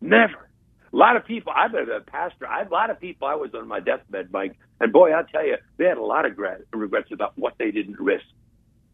Never. 0.00 0.47
A 0.92 0.96
lot 0.96 1.16
of 1.16 1.24
people, 1.24 1.52
I've 1.54 1.72
been 1.72 1.88
a 1.90 2.00
pastor, 2.00 2.46
I, 2.46 2.62
a 2.62 2.68
lot 2.68 2.90
of 2.90 2.98
people 2.98 3.28
I 3.28 3.34
was 3.34 3.50
on 3.54 3.68
my 3.68 3.80
deathbed, 3.80 4.32
Mike, 4.32 4.56
and 4.80 4.92
boy, 4.92 5.10
I'll 5.10 5.24
tell 5.24 5.46
you, 5.46 5.56
they 5.76 5.84
had 5.84 5.98
a 5.98 6.02
lot 6.02 6.24
of 6.24 6.32
regret, 6.32 6.62
regrets 6.72 7.10
about 7.12 7.32
what 7.36 7.54
they 7.58 7.70
didn't 7.70 8.00
risk. 8.00 8.24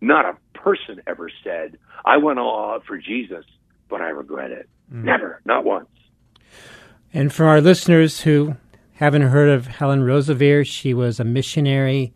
Not 0.01 0.25
a 0.25 0.59
person 0.59 1.01
ever 1.07 1.31
said, 1.43 1.79
I 2.05 2.17
went 2.17 2.39
all 2.39 2.73
out 2.73 2.85
for 2.85 2.99
Jesus, 2.99 3.45
but 3.89 4.01
I 4.01 4.09
regret 4.09 4.51
it. 4.51 4.69
Mm. 4.93 5.05
Never, 5.05 5.41
not 5.45 5.65
once. 5.65 5.89
And 7.13 7.33
for 7.33 7.47
our 7.47 7.61
listeners 7.61 8.23
who 8.23 8.57
haven't 8.95 9.23
heard 9.23 9.49
of 9.49 9.67
Helen 9.67 10.01
Roseveare, 10.01 10.67
she 10.67 10.93
was 10.95 11.21
a 11.21 11.25
missionary 11.25 12.13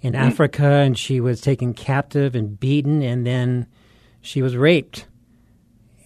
in 0.00 0.14
mm. 0.14 0.18
Africa 0.18 0.66
and 0.66 0.98
she 0.98 1.20
was 1.20 1.40
taken 1.40 1.74
captive 1.74 2.34
and 2.34 2.58
beaten, 2.58 3.02
and 3.02 3.26
then 3.26 3.66
she 4.20 4.42
was 4.42 4.56
raped. 4.56 5.06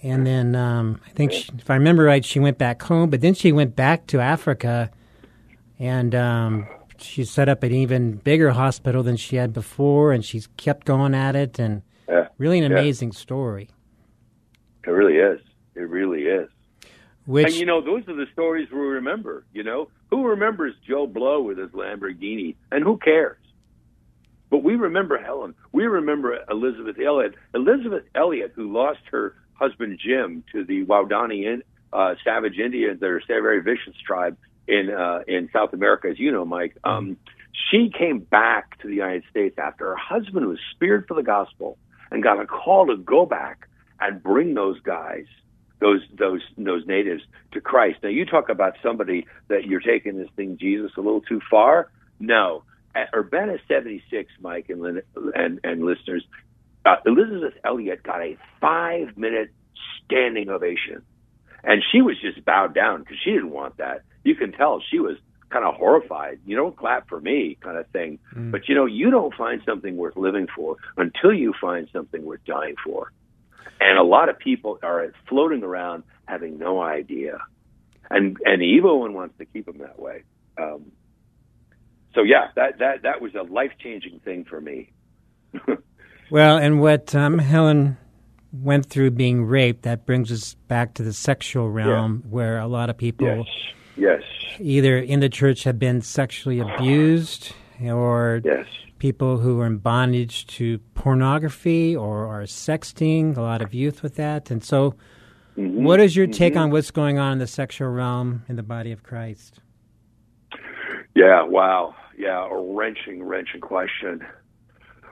And 0.03 0.27
then 0.27 0.55
um, 0.57 1.01
I 1.07 1.11
think, 1.11 1.33
she, 1.33 1.51
if 1.59 1.69
I 1.69 1.75
remember 1.75 2.05
right, 2.05 2.25
she 2.25 2.41
went 2.41 2.57
back 2.59 2.83
home, 2.83 3.11
but 3.11 3.21
then 3.21 3.35
she 3.35 3.53
went 3.53 3.77
back 3.77 4.07
to 4.09 4.21
Africa 4.21 4.91
and 5.79 6.15
um, 6.15 6.67
she 6.99 7.25
set 7.25 7.49
up 7.49 7.63
an 7.63 7.73
even 7.73 8.13
bigger 8.13 8.51
hospital 8.51 9.03
than 9.03 9.17
she 9.17 9.37
had 9.37 9.53
before, 9.53 10.13
and 10.13 10.25
she's 10.25 10.47
kept 10.57 10.87
going 10.87 11.15
at 11.15 11.37
it. 11.37 11.59
And 11.59 11.83
Yeah. 12.09 12.29
really 12.39 12.59
an 12.59 12.71
Yeah. 12.71 12.79
amazing 12.79 13.13
story. 13.13 13.69
It 14.87 14.91
really 14.91 15.17
is. 15.17 15.41
It 15.75 15.89
really 15.89 16.23
is. 16.23 16.49
Which 17.27 17.47
and 17.47 17.55
you 17.55 17.67
know, 17.67 17.81
those 17.81 18.09
are 18.09 18.15
the 18.15 18.27
stories 18.33 18.71
we 18.71 18.79
remember. 18.79 19.45
You 19.53 19.63
know, 19.63 19.89
who 20.11 20.27
remembers 20.27 20.75
Joe 20.87 21.07
Blow 21.07 21.43
with 21.43 21.59
his 21.59 21.71
Lamborghini, 21.71 22.57
and 22.73 22.83
who 22.83 22.97
cares? 22.97 23.37
But 24.51 24.65
we 24.65 24.75
remember 24.75 25.17
Helen. 25.19 25.55
We 25.73 25.85
remember 25.85 26.39
Elisabeth 26.51 26.97
Elliot. 26.99 27.35
Elisabeth 27.55 28.05
Elliot, 28.15 28.53
who 28.57 28.73
lost 28.73 29.01
her 29.13 29.35
husband 29.61 30.01
Jim 30.03 30.43
to 30.53 30.65
the 30.65 30.85
Waodani 30.85 31.45
in, 31.45 31.63
uh, 31.93 32.15
savage 32.25 32.59
Indians, 32.59 33.01
they're 33.01 33.19
a 33.19 33.23
very 33.27 33.63
vicious 33.63 33.95
tribe 34.07 34.37
in 34.67 34.91
uh, 34.91 35.21
in 35.27 35.51
South 35.53 35.73
America, 35.73 36.09
as 36.09 36.19
you 36.19 36.31
know, 36.33 36.45
Mike. 36.45 36.77
Um, 36.85 37.17
she 37.71 37.91
came 37.97 38.21
back 38.21 38.79
to 38.81 38.89
the 38.89 38.95
United 38.95 39.25
States 39.31 39.59
after 39.59 39.87
her 39.87 39.97
husband 39.97 40.47
was 40.47 40.59
speared 40.73 41.07
for 41.07 41.15
the 41.15 41.23
gospel 41.23 41.79
and 42.11 42.23
got 42.23 42.41
a 42.41 42.47
call 42.47 42.87
to 42.87 42.97
go 42.97 43.27
back 43.27 43.69
and 44.01 44.23
bring 44.23 44.55
those 44.55 44.81
guys 44.81 45.27
those 45.81 46.03
those 46.17 46.43
those 46.57 46.87
natives 46.87 47.23
to 47.53 47.61
Christ. 47.61 47.99
Now 48.03 48.11
you 48.11 48.25
talk 48.25 48.49
about 48.49 48.77
somebody 48.83 49.27
that 49.49 49.65
you're 49.65 49.81
taking 49.81 50.17
this 50.17 50.29
thing 50.37 50.59
Jesus 50.59 50.93
a 50.97 51.01
little 51.01 51.23
too 51.23 51.41
far. 51.51 51.91
No, 52.21 52.63
at 52.95 53.09
Urbana 53.15 53.57
76, 53.67 54.31
Mike 54.41 54.69
and 54.69 55.03
and 55.35 55.61
and 55.65 55.85
listeners, 55.85 56.25
uh, 56.85 56.97
Elisabeth 57.07 57.55
Elliot 57.65 58.03
got 58.03 58.23
a 58.23 58.37
five 58.61 59.17
minute 59.17 59.51
standing 60.05 60.49
ovation, 60.49 61.03
and 61.63 61.83
she 61.93 62.03
was 62.03 62.17
just 62.21 62.45
bowed 62.45 62.75
down 62.75 63.01
because 63.01 63.19
she 63.23 63.33
didn't 63.33 63.51
want 63.51 63.77
that. 63.79 64.03
You 64.25 64.35
can 64.35 64.53
tell 64.53 64.83
she 64.91 64.99
was 64.99 65.17
kind 65.51 65.65
of 65.65 65.75
horrified. 65.75 66.39
You 66.47 66.57
don't 66.57 66.77
clap 66.77 67.09
for 67.09 67.21
me, 67.21 67.59
kind 67.61 67.77
of 67.77 67.87
thing. 67.89 68.19
But 68.51 68.69
you 68.69 68.75
know, 68.75 68.87
you 68.87 69.11
don't 69.11 69.35
find 69.35 69.61
something 69.67 69.97
worth 69.97 70.17
living 70.17 70.47
for 70.55 70.77
until 70.97 71.33
you 71.33 71.53
find 71.61 71.89
something 71.93 72.25
worth 72.25 72.45
dying 72.47 72.77
for. 72.85 73.13
And 73.81 73.99
a 73.99 74.03
lot 74.03 74.29
of 74.29 74.39
people 74.39 74.79
are 74.83 75.13
floating 75.29 75.63
around 75.63 76.05
having 76.27 76.59
no 76.59 76.81
idea, 76.81 77.39
and 78.11 78.37
and 78.45 78.61
the 78.61 78.67
evil 78.67 79.01
one 79.01 79.15
wants 79.15 79.37
to 79.39 79.45
keep 79.45 79.67
them 79.67 79.79
that 79.79 79.99
way. 79.99 80.23
Um, 80.59 80.93
so 82.15 82.23
yeah, 82.23 82.49
that 82.57 82.79
that 82.79 83.03
that 83.03 83.21
was 83.21 83.35
a 83.35 83.43
life 83.43 83.73
changing 83.83 84.21
thing 84.21 84.45
for 84.45 84.61
me. 84.61 84.93
Well, 86.31 86.57
and 86.59 86.81
what 86.81 87.15
um, 87.15 87.39
Helen 87.39 87.97
went 88.53 88.87
through 88.87 89.13
being 89.13 89.45
raped, 89.45 89.83
that 89.83 90.07
brings 90.07 90.31
us 90.33 90.55
back 90.69 90.95
to 90.95 91.03
the 91.03 91.13
sexual 91.13 91.71
realm 91.71 92.25
where 92.29 92.59
a 92.59 92.67
lot 92.67 92.91
of 92.91 92.97
people 92.97 93.27
Yes, 93.27 93.47
yes, 93.97 94.23
either 94.59 94.99
in 94.99 95.21
the 95.21 95.29
church 95.29 95.65
have 95.65 95.79
been 95.79 96.01
sexually 96.03 96.59
abused 96.61 97.53
or 97.83 98.41
yes. 98.45 98.67
people 98.99 99.39
who 99.39 99.61
are 99.61 99.67
in 99.67 99.79
bondage 99.79 100.47
to 100.49 100.79
pornography 100.95 101.97
or 101.97 102.27
are 102.27 102.43
sexting, 102.43 103.37
a 103.37 103.41
lot 103.41 103.63
of 103.63 103.73
youth 103.75 104.03
with 104.03 104.17
that. 104.17 104.51
And 104.51 104.63
so, 104.65 104.95
Mm-hmm. 105.59 105.83
what 105.85 106.01
is 106.01 106.15
your 106.15 106.29
take 106.29 106.57
on 106.57 106.71
what's 106.71 106.93
going 106.93 107.19
on 107.19 107.33
in 107.33 107.39
the 107.39 107.47
sexual 107.47 107.89
realm 107.89 108.45
in 108.49 108.55
the 108.55 108.63
body 108.63 108.93
of 108.93 109.03
Christ? 109.03 109.59
Yeah, 111.15 111.43
wow. 111.43 111.95
Yeah, 112.17 112.47
a 112.49 112.57
wrenching, 112.73 113.25
wrenching 113.25 113.61
question. 113.61 114.25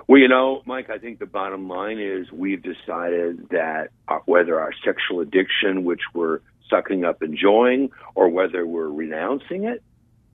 Well, 0.09 0.19
you 0.19 0.29
know, 0.29 0.63
Mike, 0.65 0.89
I 0.89 0.97
think 0.97 1.19
the 1.19 1.27
bottom 1.27 1.69
line 1.69 1.99
is 1.99 2.33
we've 2.33 2.63
decided 2.63 3.51
that 3.51 3.91
uh, 4.09 4.21
whether 4.25 4.59
our 4.59 4.73
sexual 4.83 5.21
addiction, 5.21 5.85
which 5.85 6.01
we're 6.15 6.41
sucking 6.71 7.05
up 7.05 7.23
enjoying, 7.23 7.91
or 8.15 8.31
whether 8.31 8.67
we're 8.67 8.89
renouncing 8.89 9.65
it, 9.65 9.83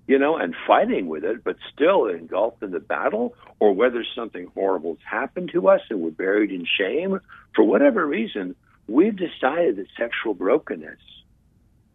you 0.06 0.16
know, 0.16 0.36
and 0.36 0.54
fighting 0.64 1.08
with 1.08 1.24
it, 1.24 1.42
but 1.42 1.56
still 1.72 2.06
engulfed 2.06 2.62
in 2.62 2.70
the 2.70 2.78
battle, 2.78 3.34
or 3.58 3.72
whether 3.72 4.04
something 4.14 4.46
horrible's 4.54 4.98
happened 5.04 5.50
to 5.52 5.68
us 5.68 5.80
and 5.90 6.00
we're 6.00 6.10
buried 6.12 6.52
in 6.52 6.64
shame, 6.78 7.18
for 7.56 7.64
whatever 7.64 8.06
reason, 8.06 8.54
we've 8.86 9.16
decided 9.16 9.74
that 9.76 9.86
sexual 9.98 10.34
brokenness 10.34 11.00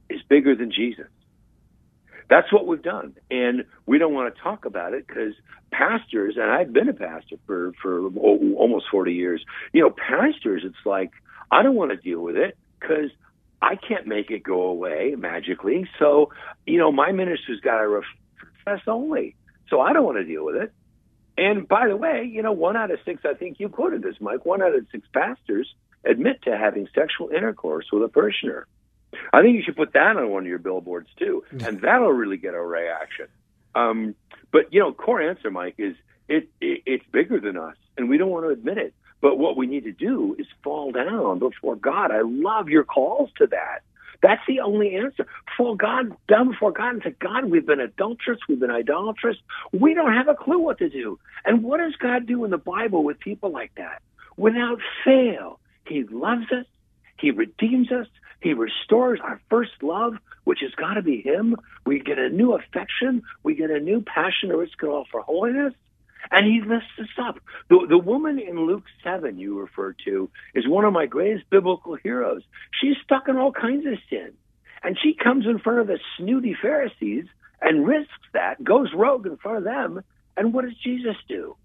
is 0.09 0.19
bigger 0.27 0.53
than 0.53 0.69
Jesus. 0.69 1.07
That's 2.29 2.51
what 2.53 2.67
we've 2.67 2.81
done, 2.81 3.15
and 3.31 3.65
we 3.87 3.97
don't 3.97 4.13
want 4.13 4.35
to 4.35 4.41
talk 4.41 4.65
about 4.65 4.93
it 4.93 5.07
because 5.07 5.33
pastors, 5.71 6.35
and 6.37 6.51
I've 6.51 6.71
been 6.71 6.87
a 6.87 6.93
pastor 6.93 7.37
for 7.47 7.71
for 7.81 8.07
almost 8.07 8.85
forty 8.91 9.13
years. 9.13 9.43
You 9.73 9.81
know, 9.81 9.89
pastors, 9.89 10.61
it's 10.63 10.85
like 10.85 11.09
I 11.51 11.63
don't 11.63 11.75
want 11.75 11.91
to 11.91 11.97
deal 11.97 12.21
with 12.21 12.35
it 12.35 12.55
because 12.79 13.09
I 13.61 13.75
can't 13.75 14.07
make 14.07 14.31
it 14.31 14.43
go 14.43 14.63
away 14.63 15.15
magically. 15.17 15.89
So, 15.97 16.31
you 16.65 16.77
know, 16.77 16.91
my 16.91 17.11
minister's 17.11 17.59
got 17.61 17.79
to 17.79 18.01
confess 18.39 18.87
only. 18.87 19.35
So 19.69 19.81
I 19.81 19.93
don't 19.93 20.05
want 20.05 20.17
to 20.17 20.23
deal 20.23 20.45
with 20.45 20.55
it. 20.55 20.71
And 21.37 21.67
by 21.67 21.87
the 21.87 21.95
way, 21.95 22.29
you 22.31 22.41
know, 22.41 22.51
one 22.51 22.75
out 22.75 22.91
of 22.91 22.99
six, 23.05 23.21
I 23.25 23.33
think 23.33 23.59
you 23.59 23.69
quoted 23.69 24.01
this, 24.01 24.15
Mike, 24.19 24.45
one 24.45 24.61
out 24.61 24.75
of 24.75 24.85
six 24.91 25.07
pastors 25.13 25.73
admit 26.05 26.41
to 26.43 26.57
having 26.57 26.87
sexual 26.93 27.29
intercourse 27.29 27.85
with 27.91 28.03
a 28.03 28.07
parishioner. 28.07 28.67
I 29.33 29.41
think 29.41 29.55
you 29.55 29.63
should 29.63 29.75
put 29.75 29.93
that 29.93 30.17
on 30.17 30.29
one 30.29 30.43
of 30.43 30.49
your 30.49 30.59
billboards 30.59 31.09
too, 31.17 31.43
and 31.65 31.81
that'll 31.81 32.11
really 32.11 32.37
get 32.37 32.53
a 32.53 32.61
reaction. 32.61 33.27
Um, 33.75 34.15
but 34.51 34.73
you 34.73 34.79
know, 34.79 34.91
core 34.93 35.21
answer, 35.21 35.51
Mike, 35.51 35.75
is 35.77 35.95
it, 36.27 36.49
it 36.61 36.83
it's 36.85 37.05
bigger 37.11 37.39
than 37.39 37.57
us, 37.57 37.75
and 37.97 38.09
we 38.09 38.17
don't 38.17 38.29
want 38.29 38.45
to 38.45 38.49
admit 38.49 38.77
it. 38.77 38.93
But 39.21 39.37
what 39.37 39.57
we 39.57 39.67
need 39.67 39.83
to 39.83 39.91
do 39.91 40.35
is 40.39 40.47
fall 40.63 40.91
down 40.91 41.39
before 41.39 41.75
God. 41.75 42.11
I 42.11 42.21
love 42.21 42.69
your 42.69 42.85
calls 42.85 43.29
to 43.37 43.47
that. 43.47 43.81
That's 44.21 44.41
the 44.47 44.59
only 44.59 44.95
answer. 44.95 45.25
Fall 45.57 45.75
God 45.75 46.15
down 46.27 46.51
before 46.51 46.71
God 46.71 46.93
and 46.95 47.03
say, 47.03 47.15
God, 47.19 47.45
we've 47.45 47.65
been 47.65 47.79
adulterous, 47.79 48.39
we've 48.47 48.59
been 48.59 48.71
idolatrous. 48.71 49.37
We 49.71 49.93
don't 49.93 50.13
have 50.13 50.27
a 50.27 50.35
clue 50.35 50.59
what 50.59 50.77
to 50.79 50.89
do. 50.89 51.19
And 51.45 51.63
what 51.63 51.77
does 51.77 51.95
God 51.95 52.25
do 52.25 52.43
in 52.43 52.51
the 52.51 52.57
Bible 52.57 53.03
with 53.03 53.19
people 53.19 53.51
like 53.51 53.71
that? 53.75 54.01
Without 54.35 54.79
fail, 55.05 55.59
He 55.85 56.03
loves 56.03 56.51
us, 56.51 56.65
He 57.19 57.31
redeems 57.31 57.91
us, 57.91 58.07
He 58.41 58.53
restores 58.53 59.19
our 59.21 59.41
first 59.49 59.81
love, 59.81 60.13
which 60.43 60.59
has 60.61 60.71
got 60.75 60.93
to 60.93 61.01
be 61.01 61.21
Him. 61.21 61.55
We 61.85 61.99
get 61.99 62.17
a 62.17 62.29
new 62.29 62.53
affection, 62.53 63.23
we 63.43 63.55
get 63.55 63.69
a 63.69 63.79
new 63.79 64.01
passion 64.01 64.49
to 64.49 64.57
risk 64.57 64.81
it 64.81 64.87
all 64.87 65.05
for 65.11 65.21
holiness. 65.21 65.73
And 66.31 66.45
he 66.45 66.61
lifts 66.61 66.87
us 66.99 67.07
up. 67.17 67.39
The, 67.69 67.87
the 67.89 67.97
woman 67.97 68.39
in 68.39 68.67
Luke 68.67 68.83
7 69.03 69.39
you 69.39 69.59
refer 69.59 69.95
to 70.05 70.29
is 70.53 70.67
one 70.67 70.85
of 70.85 70.93
my 70.93 71.05
greatest 71.05 71.49
biblical 71.49 71.95
heroes. 71.95 72.43
She's 72.79 72.97
stuck 73.03 73.27
in 73.29 73.37
all 73.37 73.51
kinds 73.51 73.85
of 73.87 73.93
sin. 74.09 74.33
And 74.83 74.97
she 75.01 75.13
comes 75.13 75.45
in 75.45 75.59
front 75.59 75.79
of 75.79 75.87
the 75.87 75.99
snooty 76.17 76.55
Pharisees 76.61 77.25
and 77.61 77.87
risks 77.87 78.11
that, 78.33 78.63
goes 78.63 78.89
rogue 78.93 79.25
in 79.25 79.37
front 79.37 79.59
of 79.59 79.63
them. 79.63 80.03
And 80.37 80.53
what 80.53 80.65
does 80.65 80.75
Jesus 80.83 81.15
do? 81.27 81.55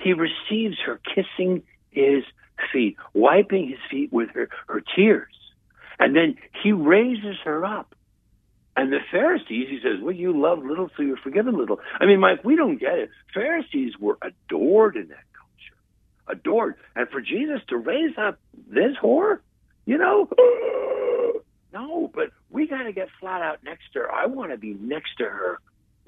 He 0.00 0.12
receives 0.12 0.78
her 0.84 1.00
kissing 1.14 1.62
his 1.90 2.24
feet, 2.72 2.96
wiping 3.14 3.68
his 3.68 3.78
feet 3.90 4.12
with 4.12 4.30
her, 4.30 4.48
her 4.66 4.82
tears. 4.94 5.32
And 5.98 6.14
then 6.14 6.36
he 6.62 6.72
raises 6.72 7.36
her 7.44 7.64
up. 7.64 7.94
And 8.76 8.92
the 8.92 9.00
Pharisees, 9.10 9.66
he 9.68 9.80
says, 9.82 10.00
well, 10.00 10.14
you 10.14 10.40
love 10.40 10.60
little, 10.64 10.88
so 10.96 11.02
you're 11.02 11.16
forgiven 11.16 11.58
little. 11.58 11.80
I 11.98 12.06
mean, 12.06 12.20
Mike, 12.20 12.44
we 12.44 12.54
don't 12.54 12.78
get 12.78 12.96
it. 12.96 13.10
Pharisees 13.34 13.94
were 13.98 14.18
adored 14.22 14.94
in 14.94 15.08
that 15.08 15.24
culture, 15.32 15.76
adored. 16.28 16.76
And 16.94 17.08
for 17.08 17.20
Jesus 17.20 17.60
to 17.70 17.76
raise 17.76 18.16
up 18.16 18.38
this 18.70 18.94
whore, 19.02 19.40
you 19.84 19.98
know, 19.98 20.28
no, 21.72 22.08
but 22.14 22.30
we 22.50 22.68
got 22.68 22.84
to 22.84 22.92
get 22.92 23.08
flat 23.18 23.42
out 23.42 23.64
next 23.64 23.92
to 23.94 24.00
her. 24.00 24.12
I 24.12 24.26
want 24.26 24.52
to 24.52 24.56
be 24.56 24.74
next 24.74 25.16
to 25.18 25.24
her, 25.24 25.58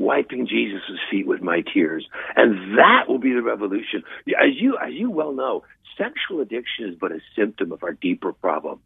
wiping 0.01 0.47
Jesus' 0.47 0.99
feet 1.11 1.27
with 1.27 1.43
my 1.43 1.63
tears. 1.73 2.09
And 2.35 2.79
that 2.79 3.05
will 3.07 3.19
be 3.19 3.33
the 3.33 3.43
revolution. 3.43 4.03
As 4.29 4.55
you, 4.55 4.77
as 4.79 4.95
you 4.95 5.11
well 5.11 5.33
know, 5.33 5.63
sexual 5.97 6.41
addiction 6.41 6.89
is 6.89 6.97
but 6.99 7.13
a 7.13 7.21
symptom 7.37 7.71
of 7.71 7.83
our 7.85 7.93
deeper 7.93 8.33
problem. 8.33 8.81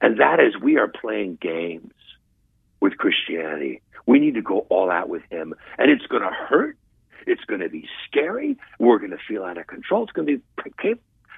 And 0.00 0.18
that 0.20 0.40
is 0.40 0.60
we 0.60 0.76
are 0.76 0.88
playing 0.88 1.38
games 1.40 1.92
with 2.80 2.98
Christianity. 2.98 3.80
We 4.06 4.18
need 4.18 4.34
to 4.34 4.42
go 4.42 4.66
all 4.68 4.90
out 4.90 5.08
with 5.08 5.22
Him. 5.30 5.54
And 5.78 5.90
it's 5.90 6.06
going 6.06 6.22
to 6.22 6.30
hurt. 6.30 6.76
It's 7.26 7.44
going 7.44 7.60
to 7.60 7.68
be 7.68 7.86
scary. 8.08 8.58
We're 8.78 8.98
going 8.98 9.10
to 9.12 9.18
feel 9.28 9.44
out 9.44 9.58
of 9.58 9.66
control. 9.66 10.04
It's 10.04 10.12
going 10.12 10.26
to 10.26 10.38
be 10.38 10.92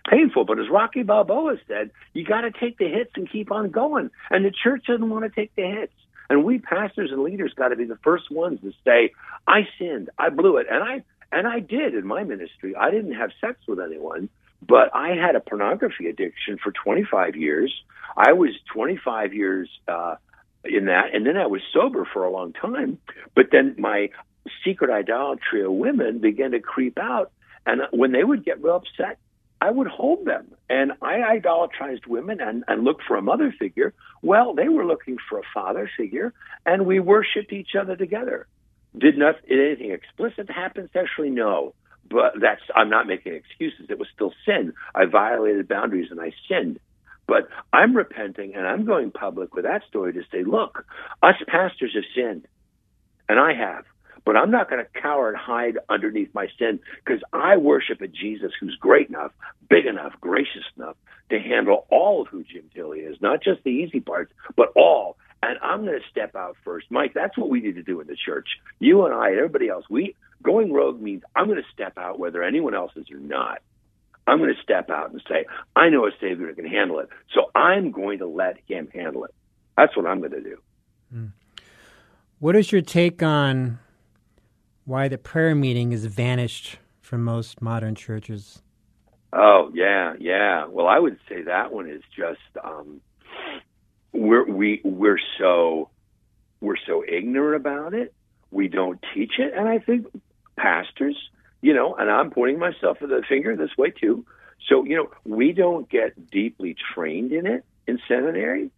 painful. 0.08 0.44
But 0.44 0.58
as 0.58 0.70
Rocky 0.70 1.02
Balboa 1.02 1.56
said, 1.68 1.90
you 2.14 2.24
got 2.24 2.42
to 2.42 2.52
take 2.52 2.78
the 2.78 2.88
hits 2.88 3.10
and 3.16 3.30
keep 3.30 3.52
on 3.52 3.70
going. 3.70 4.10
And 4.30 4.44
the 4.44 4.50
church 4.50 4.86
doesn't 4.86 5.10
want 5.10 5.24
to 5.24 5.30
take 5.30 5.54
the 5.56 5.66
hits. 5.66 5.92
And 6.30 6.44
we 6.44 6.58
pastors 6.58 7.10
and 7.10 7.22
leaders 7.22 7.52
got 7.56 7.68
to 7.68 7.76
be 7.76 7.84
the 7.84 7.98
first 8.04 8.30
ones 8.30 8.60
to 8.62 8.72
say, 8.84 9.12
I 9.46 9.68
sinned. 9.78 10.10
I 10.16 10.30
blew 10.30 10.56
it. 10.58 10.68
And 10.70 10.82
I, 10.82 11.02
and 11.32 11.46
I 11.46 11.58
did 11.58 11.94
in 11.94 12.06
my 12.06 12.22
ministry. 12.22 12.74
I 12.76 12.90
didn't 12.90 13.14
have 13.14 13.30
sex 13.40 13.58
with 13.66 13.80
anyone, 13.80 14.28
but 14.66 14.94
I 14.94 15.16
had 15.16 15.34
a 15.34 15.40
pornography 15.40 16.08
addiction 16.08 16.58
for 16.62 16.72
25 16.72 17.34
years. 17.34 17.74
I 18.16 18.32
was 18.32 18.50
25 18.72 19.34
years, 19.34 19.68
uh, 19.88 20.14
in 20.64 20.86
that. 20.86 21.14
And 21.14 21.26
then 21.26 21.36
I 21.36 21.46
was 21.46 21.62
sober 21.72 22.08
for 22.12 22.24
a 22.24 22.30
long 22.30 22.52
time. 22.52 22.98
But 23.34 23.46
then 23.50 23.74
my 23.78 24.10
secret 24.64 24.90
idolatry 24.90 25.64
of 25.64 25.72
women 25.72 26.20
began 26.20 26.52
to 26.52 26.60
creep 26.60 26.98
out. 26.98 27.32
And 27.66 27.82
when 27.90 28.12
they 28.12 28.22
would 28.24 28.44
get 28.44 28.62
real 28.62 28.76
upset, 28.76 29.18
I 29.60 29.70
would 29.70 29.88
hold 29.88 30.24
them. 30.24 30.54
And 30.68 30.92
I 31.02 31.38
idolatrized 31.38 32.06
women 32.06 32.40
and, 32.40 32.64
and 32.66 32.84
looked 32.84 33.02
for 33.06 33.16
a 33.16 33.22
mother 33.22 33.54
figure. 33.58 33.92
Well, 34.22 34.54
they 34.54 34.68
were 34.68 34.86
looking 34.86 35.16
for 35.28 35.38
a 35.38 35.42
father 35.52 35.90
figure, 35.96 36.32
and 36.64 36.86
we 36.86 37.00
worshiped 37.00 37.52
each 37.52 37.74
other 37.78 37.96
together. 37.96 38.46
Did 38.96 39.18
not 39.18 39.36
did 39.46 39.60
anything 39.60 39.92
explicit 39.92 40.50
happen 40.50 40.88
sexually? 40.92 41.30
No. 41.30 41.74
But 42.08 42.40
that's 42.40 42.62
I'm 42.74 42.90
not 42.90 43.06
making 43.06 43.34
excuses. 43.34 43.86
It 43.88 43.98
was 43.98 44.08
still 44.12 44.32
sin. 44.44 44.72
I 44.94 45.04
violated 45.04 45.68
boundaries 45.68 46.10
and 46.10 46.20
I 46.20 46.32
sinned. 46.48 46.80
But 47.28 47.48
I'm 47.72 47.96
repenting 47.96 48.54
and 48.56 48.66
I'm 48.66 48.84
going 48.84 49.12
public 49.12 49.54
with 49.54 49.64
that 49.64 49.82
story 49.88 50.12
to 50.14 50.22
say, 50.32 50.42
look, 50.42 50.84
us 51.22 51.36
pastors 51.46 51.92
have 51.94 52.02
sinned, 52.16 52.48
and 53.28 53.38
I 53.38 53.52
have. 53.54 53.84
But 54.24 54.36
I'm 54.36 54.50
not 54.50 54.68
going 54.68 54.84
to 54.84 55.00
cower 55.00 55.28
and 55.28 55.36
hide 55.36 55.78
underneath 55.88 56.34
my 56.34 56.48
sin 56.58 56.80
because 57.04 57.22
I 57.32 57.56
worship 57.56 58.00
a 58.00 58.08
Jesus 58.08 58.52
who's 58.58 58.76
great 58.76 59.08
enough, 59.08 59.32
big 59.68 59.86
enough, 59.86 60.12
gracious 60.20 60.64
enough 60.76 60.96
to 61.30 61.38
handle 61.38 61.86
all 61.90 62.22
of 62.22 62.28
who 62.28 62.44
Jim 62.44 62.64
Tilley 62.74 63.00
is, 63.00 63.16
not 63.20 63.42
just 63.42 63.62
the 63.64 63.70
easy 63.70 64.00
parts, 64.00 64.32
but 64.56 64.72
all. 64.76 65.16
And 65.42 65.58
I'm 65.62 65.84
going 65.86 65.98
to 65.98 66.08
step 66.10 66.36
out 66.36 66.56
first. 66.64 66.86
Mike, 66.90 67.12
that's 67.14 67.36
what 67.38 67.48
we 67.48 67.60
need 67.60 67.76
to 67.76 67.82
do 67.82 68.00
in 68.00 68.06
the 68.06 68.16
church. 68.16 68.48
You 68.78 69.06
and 69.06 69.14
I 69.14 69.30
and 69.30 69.38
everybody 69.38 69.68
else, 69.68 69.84
we 69.88 70.14
going 70.42 70.72
rogue 70.72 71.00
means 71.00 71.22
I'm 71.34 71.46
going 71.46 71.62
to 71.62 71.68
step 71.72 71.96
out 71.96 72.18
whether 72.18 72.42
anyone 72.42 72.74
else 72.74 72.92
is 72.96 73.10
or 73.10 73.18
not. 73.18 73.62
I'm 74.26 74.38
going 74.38 74.54
to 74.54 74.62
step 74.62 74.90
out 74.90 75.10
and 75.10 75.22
say, 75.28 75.46
I 75.74 75.88
know 75.88 76.06
a 76.06 76.10
Savior 76.20 76.48
who 76.48 76.54
can 76.54 76.66
handle 76.66 77.00
it. 77.00 77.08
So 77.34 77.50
I'm 77.54 77.90
going 77.90 78.18
to 78.18 78.26
let 78.26 78.58
him 78.66 78.88
handle 78.92 79.24
it. 79.24 79.34
That's 79.76 79.96
what 79.96 80.06
I'm 80.06 80.20
going 80.20 80.32
to 80.32 80.42
do. 80.42 80.58
Hmm. 81.10 81.26
What 82.38 82.54
is 82.54 82.70
your 82.70 82.82
take 82.82 83.22
on 83.22 83.78
why 84.90 85.06
the 85.06 85.16
prayer 85.16 85.54
meeting 85.54 85.92
has 85.92 86.04
vanished 86.04 86.76
from 87.00 87.22
most 87.22 87.62
modern 87.62 87.94
churches? 87.94 88.60
Oh 89.32 89.70
yeah, 89.72 90.14
yeah. 90.18 90.66
Well, 90.66 90.88
I 90.88 90.98
would 90.98 91.16
say 91.28 91.42
that 91.42 91.72
one 91.72 91.88
is 91.88 92.02
just 92.14 92.40
um, 92.62 93.00
we're 94.12 94.44
we 94.44 94.80
we're 94.84 95.20
so 95.38 95.90
we're 96.60 96.76
so 96.88 97.04
ignorant 97.06 97.54
about 97.54 97.94
it. 97.94 98.12
We 98.50 98.66
don't 98.66 98.98
teach 99.14 99.34
it, 99.38 99.54
and 99.56 99.68
I 99.68 99.78
think 99.78 100.06
pastors, 100.56 101.16
you 101.62 101.72
know, 101.72 101.94
and 101.94 102.10
I'm 102.10 102.32
pointing 102.32 102.58
myself 102.58 103.00
with 103.00 103.12
a 103.12 103.22
finger 103.28 103.54
this 103.54 103.70
way 103.78 103.90
too. 103.90 104.26
So 104.68 104.84
you 104.84 104.96
know, 104.96 105.10
we 105.24 105.52
don't 105.52 105.88
get 105.88 106.30
deeply 106.32 106.74
trained 106.94 107.30
in 107.30 107.46
it 107.46 107.64
in 107.86 108.00
seminary. 108.08 108.72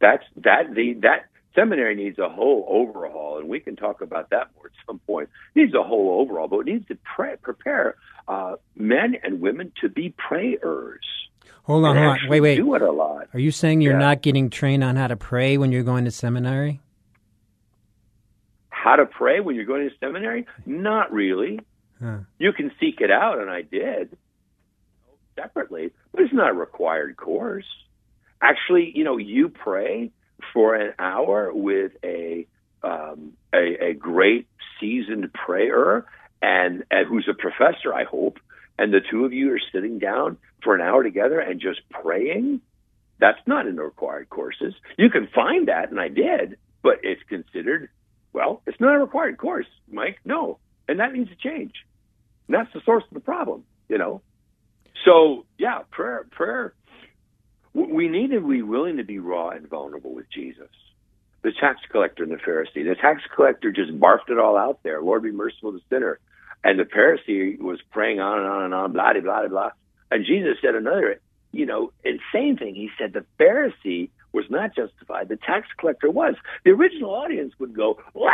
That's 0.00 0.24
that 0.36 0.74
the 0.74 0.94
that 1.02 1.26
seminary 1.54 1.94
needs 1.94 2.18
a 2.18 2.28
whole 2.28 2.66
overhaul, 2.68 3.38
and 3.38 3.48
we 3.48 3.60
can 3.60 3.76
talk 3.76 4.00
about 4.00 4.30
that 4.30 4.48
more 4.56 4.66
at 4.66 4.72
some 4.86 4.98
point. 5.00 5.28
It 5.54 5.60
needs 5.60 5.74
a 5.74 5.82
whole 5.82 6.20
overhaul, 6.20 6.48
but 6.48 6.60
it 6.60 6.66
needs 6.66 6.88
to 6.88 6.98
pre- 7.16 7.36
prepare 7.36 7.96
uh, 8.28 8.56
men 8.76 9.16
and 9.22 9.40
women 9.40 9.72
to 9.80 9.88
be 9.88 10.14
prayers. 10.16 11.04
Hold 11.64 11.84
on, 11.86 11.96
hold 11.96 12.08
on. 12.08 12.18
Wait, 12.28 12.40
wait. 12.40 12.56
Do 12.56 12.74
it 12.74 12.82
a 12.82 12.92
lot. 12.92 13.28
Are 13.32 13.38
you 13.40 13.50
saying 13.50 13.80
you're 13.80 13.92
Yeah. 13.94 13.98
not 13.98 14.22
getting 14.22 14.50
trained 14.50 14.84
on 14.84 14.96
how 14.96 15.06
to 15.06 15.16
pray 15.16 15.56
when 15.56 15.72
you're 15.72 15.82
going 15.82 16.04
to 16.04 16.10
seminary? 16.10 16.80
How 18.68 18.96
to 18.96 19.06
pray 19.06 19.40
when 19.40 19.56
you're 19.56 19.64
going 19.64 19.88
to 19.88 19.94
seminary? 19.98 20.46
Not 20.66 21.10
really. 21.12 21.60
Huh. 22.02 22.18
You 22.38 22.52
can 22.52 22.70
seek 22.78 23.00
it 23.00 23.10
out, 23.10 23.38
and 23.40 23.48
I 23.50 23.62
did 23.62 24.16
separately, 25.36 25.90
but 26.12 26.22
it's 26.22 26.34
not 26.34 26.50
a 26.50 26.52
required 26.52 27.16
course. 27.16 27.64
Actually, 28.42 28.92
you 28.94 29.04
know, 29.04 29.16
you 29.16 29.48
pray 29.48 30.10
for 30.52 30.74
an 30.74 30.94
hour 30.98 31.52
with 31.52 31.92
a 32.04 32.46
um, 32.82 33.32
a, 33.54 33.90
a 33.90 33.94
great 33.94 34.46
seasoned 34.78 35.32
prayer, 35.32 36.04
and, 36.42 36.84
and 36.90 37.08
who's 37.08 37.26
a 37.30 37.34
professor, 37.34 37.94
I 37.94 38.04
hope, 38.04 38.38
and 38.78 38.92
the 38.92 39.00
two 39.10 39.24
of 39.24 39.32
you 39.32 39.52
are 39.54 39.60
sitting 39.72 39.98
down 39.98 40.36
for 40.62 40.74
an 40.74 40.82
hour 40.82 41.02
together 41.02 41.40
and 41.40 41.60
just 41.60 41.80
praying. 41.88 42.60
That's 43.20 43.38
not 43.46 43.66
in 43.66 43.76
the 43.76 43.82
required 43.82 44.28
courses. 44.28 44.74
You 44.98 45.08
can 45.08 45.28
find 45.34 45.68
that, 45.68 45.90
and 45.90 45.98
I 45.98 46.08
did, 46.08 46.58
but 46.82 46.98
it's 47.02 47.22
considered 47.28 47.88
well, 48.34 48.62
it's 48.66 48.80
not 48.80 48.96
a 48.96 48.98
required 48.98 49.38
course, 49.38 49.68
Mike. 49.90 50.18
No, 50.24 50.58
and 50.88 50.98
that 51.00 51.12
needs 51.14 51.30
to 51.30 51.36
change. 51.36 51.72
And 52.48 52.54
that's 52.54 52.72
the 52.74 52.80
source 52.84 53.04
of 53.04 53.14
the 53.14 53.20
problem, 53.20 53.64
you 53.88 53.96
know. 53.96 54.20
So 55.06 55.46
yeah, 55.56 55.82
prayer, 55.90 56.26
prayer. 56.30 56.74
We 57.74 58.08
need 58.08 58.30
to 58.30 58.40
be 58.40 58.62
willing 58.62 58.98
to 58.98 59.04
be 59.04 59.18
raw 59.18 59.50
and 59.50 59.68
vulnerable 59.68 60.14
with 60.14 60.30
Jesus. 60.30 60.68
The 61.42 61.52
tax 61.60 61.80
collector 61.90 62.22
and 62.22 62.32
the 62.32 62.36
Pharisee. 62.36 62.84
The 62.84 62.96
tax 63.00 63.22
collector 63.34 63.72
just 63.72 63.92
barfed 63.98 64.30
it 64.30 64.38
all 64.38 64.56
out 64.56 64.78
there. 64.82 65.02
Lord, 65.02 65.24
be 65.24 65.32
merciful 65.32 65.72
to 65.72 65.80
sinner. 65.90 66.20
And 66.62 66.78
the 66.78 66.84
Pharisee 66.84 67.58
was 67.58 67.80
praying 67.90 68.20
on 68.20 68.38
and 68.38 68.46
on 68.46 68.64
and 68.64 68.74
on, 68.74 68.92
blah, 68.92 69.12
blah, 69.12 69.20
blah, 69.20 69.48
blah. 69.48 69.70
And 70.10 70.24
Jesus 70.24 70.56
said 70.62 70.74
another, 70.74 71.20
you 71.52 71.66
know, 71.66 71.92
insane 72.04 72.56
thing. 72.56 72.74
He 72.74 72.90
said 72.96 73.12
the 73.12 73.26
Pharisee 73.38 74.10
was 74.32 74.44
not 74.48 74.74
justified. 74.74 75.28
The 75.28 75.36
tax 75.36 75.66
collector 75.78 76.10
was. 76.10 76.36
The 76.64 76.70
original 76.70 77.10
audience 77.10 77.52
would 77.58 77.74
go, 77.74 77.98
Wah! 78.14 78.30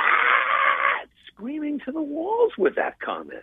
screaming 1.33 1.81
to 1.87 1.93
the 1.93 2.03
walls 2.03 2.53
with 2.59 2.77
that 2.77 3.01
comment. 3.01 3.43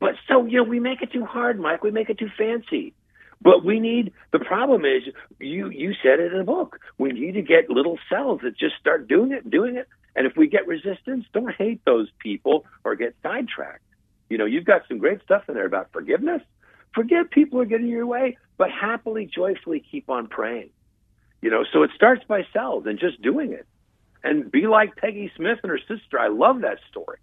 But 0.00 0.14
so, 0.26 0.44
you 0.46 0.58
know, 0.58 0.64
we 0.64 0.80
make 0.80 1.02
it 1.02 1.12
too 1.12 1.24
hard, 1.24 1.60
Mike. 1.60 1.84
We 1.84 1.92
make 1.92 2.10
it 2.10 2.18
too 2.18 2.30
fancy. 2.36 2.94
But 3.42 3.64
we 3.64 3.80
need 3.80 4.12
the 4.30 4.38
problem 4.38 4.84
is 4.84 5.02
you 5.40 5.68
you 5.70 5.94
said 6.02 6.20
it 6.20 6.32
in 6.32 6.38
the 6.38 6.44
book. 6.44 6.78
We 6.98 7.10
need 7.10 7.32
to 7.32 7.42
get 7.42 7.68
little 7.68 7.98
cells 8.08 8.40
that 8.44 8.56
just 8.56 8.76
start 8.78 9.08
doing 9.08 9.32
it, 9.32 9.50
doing 9.50 9.76
it. 9.76 9.88
And 10.14 10.26
if 10.26 10.36
we 10.36 10.46
get 10.46 10.66
resistance, 10.66 11.24
don't 11.32 11.54
hate 11.54 11.80
those 11.84 12.08
people 12.18 12.66
or 12.84 12.94
get 12.94 13.16
sidetracked. 13.22 13.82
You 14.28 14.38
know, 14.38 14.44
you've 14.44 14.64
got 14.64 14.82
some 14.86 14.98
great 14.98 15.22
stuff 15.22 15.42
in 15.48 15.54
there 15.54 15.66
about 15.66 15.90
forgiveness. 15.92 16.42
Forgive 16.94 17.30
people 17.30 17.58
who 17.58 17.62
are 17.62 17.66
getting 17.66 17.86
in 17.86 17.92
your 17.92 18.06
way, 18.06 18.36
but 18.58 18.70
happily, 18.70 19.26
joyfully 19.26 19.80
keep 19.80 20.08
on 20.08 20.28
praying. 20.28 20.70
You 21.40 21.50
know, 21.50 21.64
so 21.72 21.82
it 21.82 21.90
starts 21.96 22.22
by 22.28 22.46
cells 22.52 22.84
and 22.86 22.98
just 22.98 23.20
doing 23.22 23.52
it. 23.52 23.66
And 24.22 24.52
be 24.52 24.68
like 24.68 24.94
Peggy 24.96 25.32
Smith 25.36 25.58
and 25.64 25.70
her 25.70 25.80
sister. 25.88 26.18
I 26.18 26.28
love 26.28 26.60
that 26.60 26.78
story. 26.88 27.18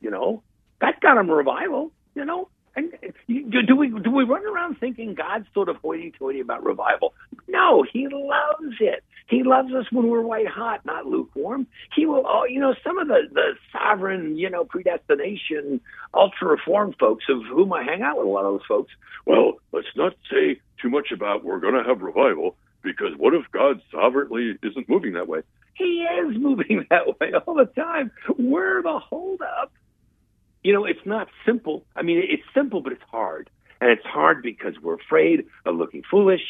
You 0.00 0.10
know, 0.10 0.42
that 0.80 1.00
got 1.00 1.14
them 1.14 1.30
revival. 1.30 1.92
You 2.16 2.24
know, 2.24 2.48
and 2.76 2.92
do 3.28 3.76
we 3.76 3.88
do 3.88 4.10
we 4.10 4.24
run 4.24 4.46
around 4.46 4.78
thinking 4.78 5.14
God's 5.14 5.46
sort 5.54 5.68
of 5.68 5.76
hoity-toity 5.76 6.40
about 6.40 6.64
revival? 6.64 7.14
No, 7.48 7.84
He 7.90 8.08
loves 8.10 8.76
it. 8.80 9.02
He 9.28 9.44
loves 9.44 9.72
us 9.72 9.86
when 9.92 10.08
we're 10.08 10.22
white 10.22 10.48
hot, 10.48 10.84
not 10.84 11.06
lukewarm. 11.06 11.66
He 11.94 12.04
will. 12.04 12.24
Oh, 12.26 12.44
you 12.44 12.58
know, 12.60 12.74
some 12.84 12.98
of 12.98 13.06
the 13.06 13.28
the 13.32 13.52
sovereign, 13.72 14.36
you 14.36 14.50
know, 14.50 14.64
predestination, 14.64 15.80
ultra 16.12 16.48
reform 16.48 16.94
folks 16.98 17.24
of 17.28 17.44
whom 17.44 17.72
I 17.72 17.84
hang 17.84 18.02
out 18.02 18.18
with 18.18 18.26
a 18.26 18.30
lot 18.30 18.44
of 18.44 18.54
those 18.54 18.66
folks. 18.66 18.92
Well, 19.26 19.60
let's 19.72 19.86
not 19.94 20.14
say 20.30 20.60
too 20.82 20.90
much 20.90 21.12
about 21.12 21.44
we're 21.44 21.60
going 21.60 21.74
to 21.74 21.84
have 21.84 22.02
revival 22.02 22.56
because 22.82 23.12
what 23.16 23.34
if 23.34 23.44
God 23.52 23.80
sovereignly 23.92 24.56
isn't 24.62 24.88
moving 24.88 25.12
that 25.12 25.28
way? 25.28 25.42
He 25.74 26.02
is 26.02 26.36
moving 26.40 26.86
that 26.90 27.20
way 27.20 27.32
all 27.46 27.54
the 27.54 27.66
time. 27.66 28.10
We're 28.36 28.82
the 28.82 28.98
holdup 28.98 29.72
you 30.62 30.72
know, 30.72 30.84
it's 30.84 31.04
not 31.04 31.28
simple. 31.46 31.84
I 31.96 32.02
mean, 32.02 32.22
it's 32.22 32.42
simple, 32.54 32.80
but 32.80 32.92
it's 32.92 33.02
hard. 33.10 33.50
And 33.80 33.90
it's 33.90 34.04
hard 34.04 34.42
because 34.42 34.74
we're 34.82 34.96
afraid 34.96 35.46
of 35.64 35.76
looking 35.76 36.02
foolish 36.10 36.42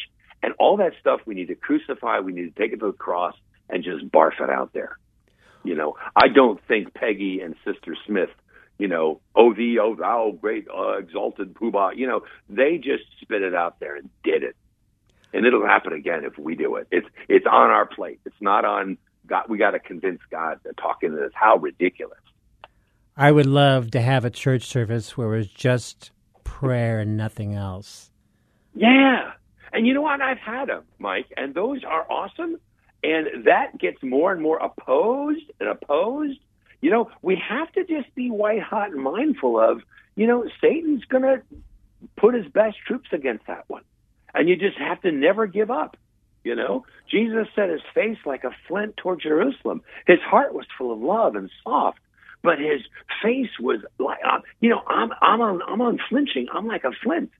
and 0.42 0.52
all 0.58 0.76
that 0.78 0.92
stuff 1.00 1.20
we 1.26 1.34
need 1.34 1.48
to 1.48 1.54
crucify. 1.54 2.20
We 2.20 2.32
need 2.32 2.54
to 2.54 2.60
take 2.60 2.72
it 2.72 2.80
to 2.80 2.86
the 2.86 2.92
cross 2.92 3.34
and 3.68 3.84
just 3.84 4.10
barf 4.10 4.40
it 4.40 4.50
out 4.50 4.72
there. 4.72 4.98
You 5.62 5.74
know, 5.76 5.96
I 6.16 6.28
don't 6.28 6.60
think 6.66 6.94
Peggy 6.94 7.40
and 7.40 7.54
Sister 7.64 7.96
Smith, 8.06 8.30
you 8.78 8.88
know, 8.88 9.20
oh 9.36 9.54
thee, 9.54 9.78
oh 9.80 9.94
thou, 9.94 10.36
great 10.40 10.66
uh, 10.74 10.98
exalted 10.98 11.54
poobah, 11.54 11.96
you 11.96 12.06
know, 12.06 12.22
they 12.48 12.78
just 12.78 13.04
spit 13.20 13.42
it 13.42 13.54
out 13.54 13.78
there 13.78 13.94
and 13.96 14.08
did 14.24 14.42
it. 14.42 14.56
And 15.32 15.46
it'll 15.46 15.66
happen 15.66 15.92
again 15.92 16.24
if 16.24 16.36
we 16.38 16.56
do 16.56 16.76
it. 16.76 16.88
It's 16.90 17.06
it's 17.28 17.46
on 17.46 17.70
our 17.70 17.86
plate. 17.86 18.20
It's 18.24 18.40
not 18.40 18.64
on 18.64 18.98
God. 19.28 19.44
We 19.48 19.58
got 19.58 19.72
to 19.72 19.78
convince 19.78 20.20
God 20.28 20.58
to 20.64 20.72
talk 20.72 21.04
into 21.04 21.18
this. 21.18 21.30
How 21.34 21.56
ridiculous. 21.56 22.18
I 23.20 23.32
would 23.32 23.44
love 23.44 23.90
to 23.90 24.00
have 24.00 24.24
a 24.24 24.30
church 24.30 24.64
service 24.64 25.14
where 25.14 25.34
it 25.34 25.36
was 25.36 25.48
just 25.48 26.10
prayer 26.42 27.00
and 27.00 27.18
nothing 27.18 27.54
else. 27.54 28.10
Yeah. 28.74 29.32
And 29.74 29.86
you 29.86 29.92
know 29.92 30.00
what? 30.00 30.22
I've 30.22 30.38
had 30.38 30.70
them, 30.70 30.84
Mike, 30.98 31.26
and 31.36 31.54
those 31.54 31.84
are 31.84 32.10
awesome. 32.10 32.56
And 33.04 33.44
that 33.44 33.78
gets 33.78 34.02
more 34.02 34.32
and 34.32 34.40
more 34.40 34.56
opposed 34.56 35.44
and 35.60 35.68
opposed. 35.68 36.38
You 36.80 36.90
know, 36.90 37.10
we 37.20 37.36
have 37.46 37.70
to 37.72 37.84
just 37.84 38.14
be 38.14 38.30
white 38.30 38.62
hot 38.62 38.92
and 38.92 39.02
mindful 39.02 39.60
of, 39.60 39.82
you 40.16 40.26
know, 40.26 40.48
Satan's 40.58 41.04
going 41.04 41.24
to 41.24 41.42
put 42.16 42.34
his 42.34 42.46
best 42.46 42.78
troops 42.86 43.10
against 43.12 43.46
that 43.48 43.64
one. 43.68 43.82
And 44.32 44.48
you 44.48 44.56
just 44.56 44.78
have 44.78 45.02
to 45.02 45.12
never 45.12 45.46
give 45.46 45.70
up. 45.70 45.98
You 46.42 46.54
know, 46.56 46.86
Jesus 47.10 47.48
set 47.54 47.68
his 47.68 47.82
face 47.94 48.16
like 48.24 48.44
a 48.44 48.56
flint 48.66 48.96
toward 48.96 49.20
Jerusalem. 49.20 49.82
His 50.06 50.20
heart 50.20 50.54
was 50.54 50.64
full 50.78 50.90
of 50.90 51.00
love 51.00 51.36
and 51.36 51.50
soft, 51.62 51.98
but 52.42 52.58
his 52.58 52.80
face 53.22 53.50
was 53.58 53.80
like, 53.98 54.18
uh, 54.24 54.40
you 54.60 54.70
know, 54.70 54.82
I'm 54.86 55.10
I'm 55.20 55.40
on 55.40 55.60
I'm 55.66 55.80
unflinching. 55.80 56.48
I'm 56.52 56.66
like 56.66 56.84
a 56.84 56.92
flint. 57.02 57.30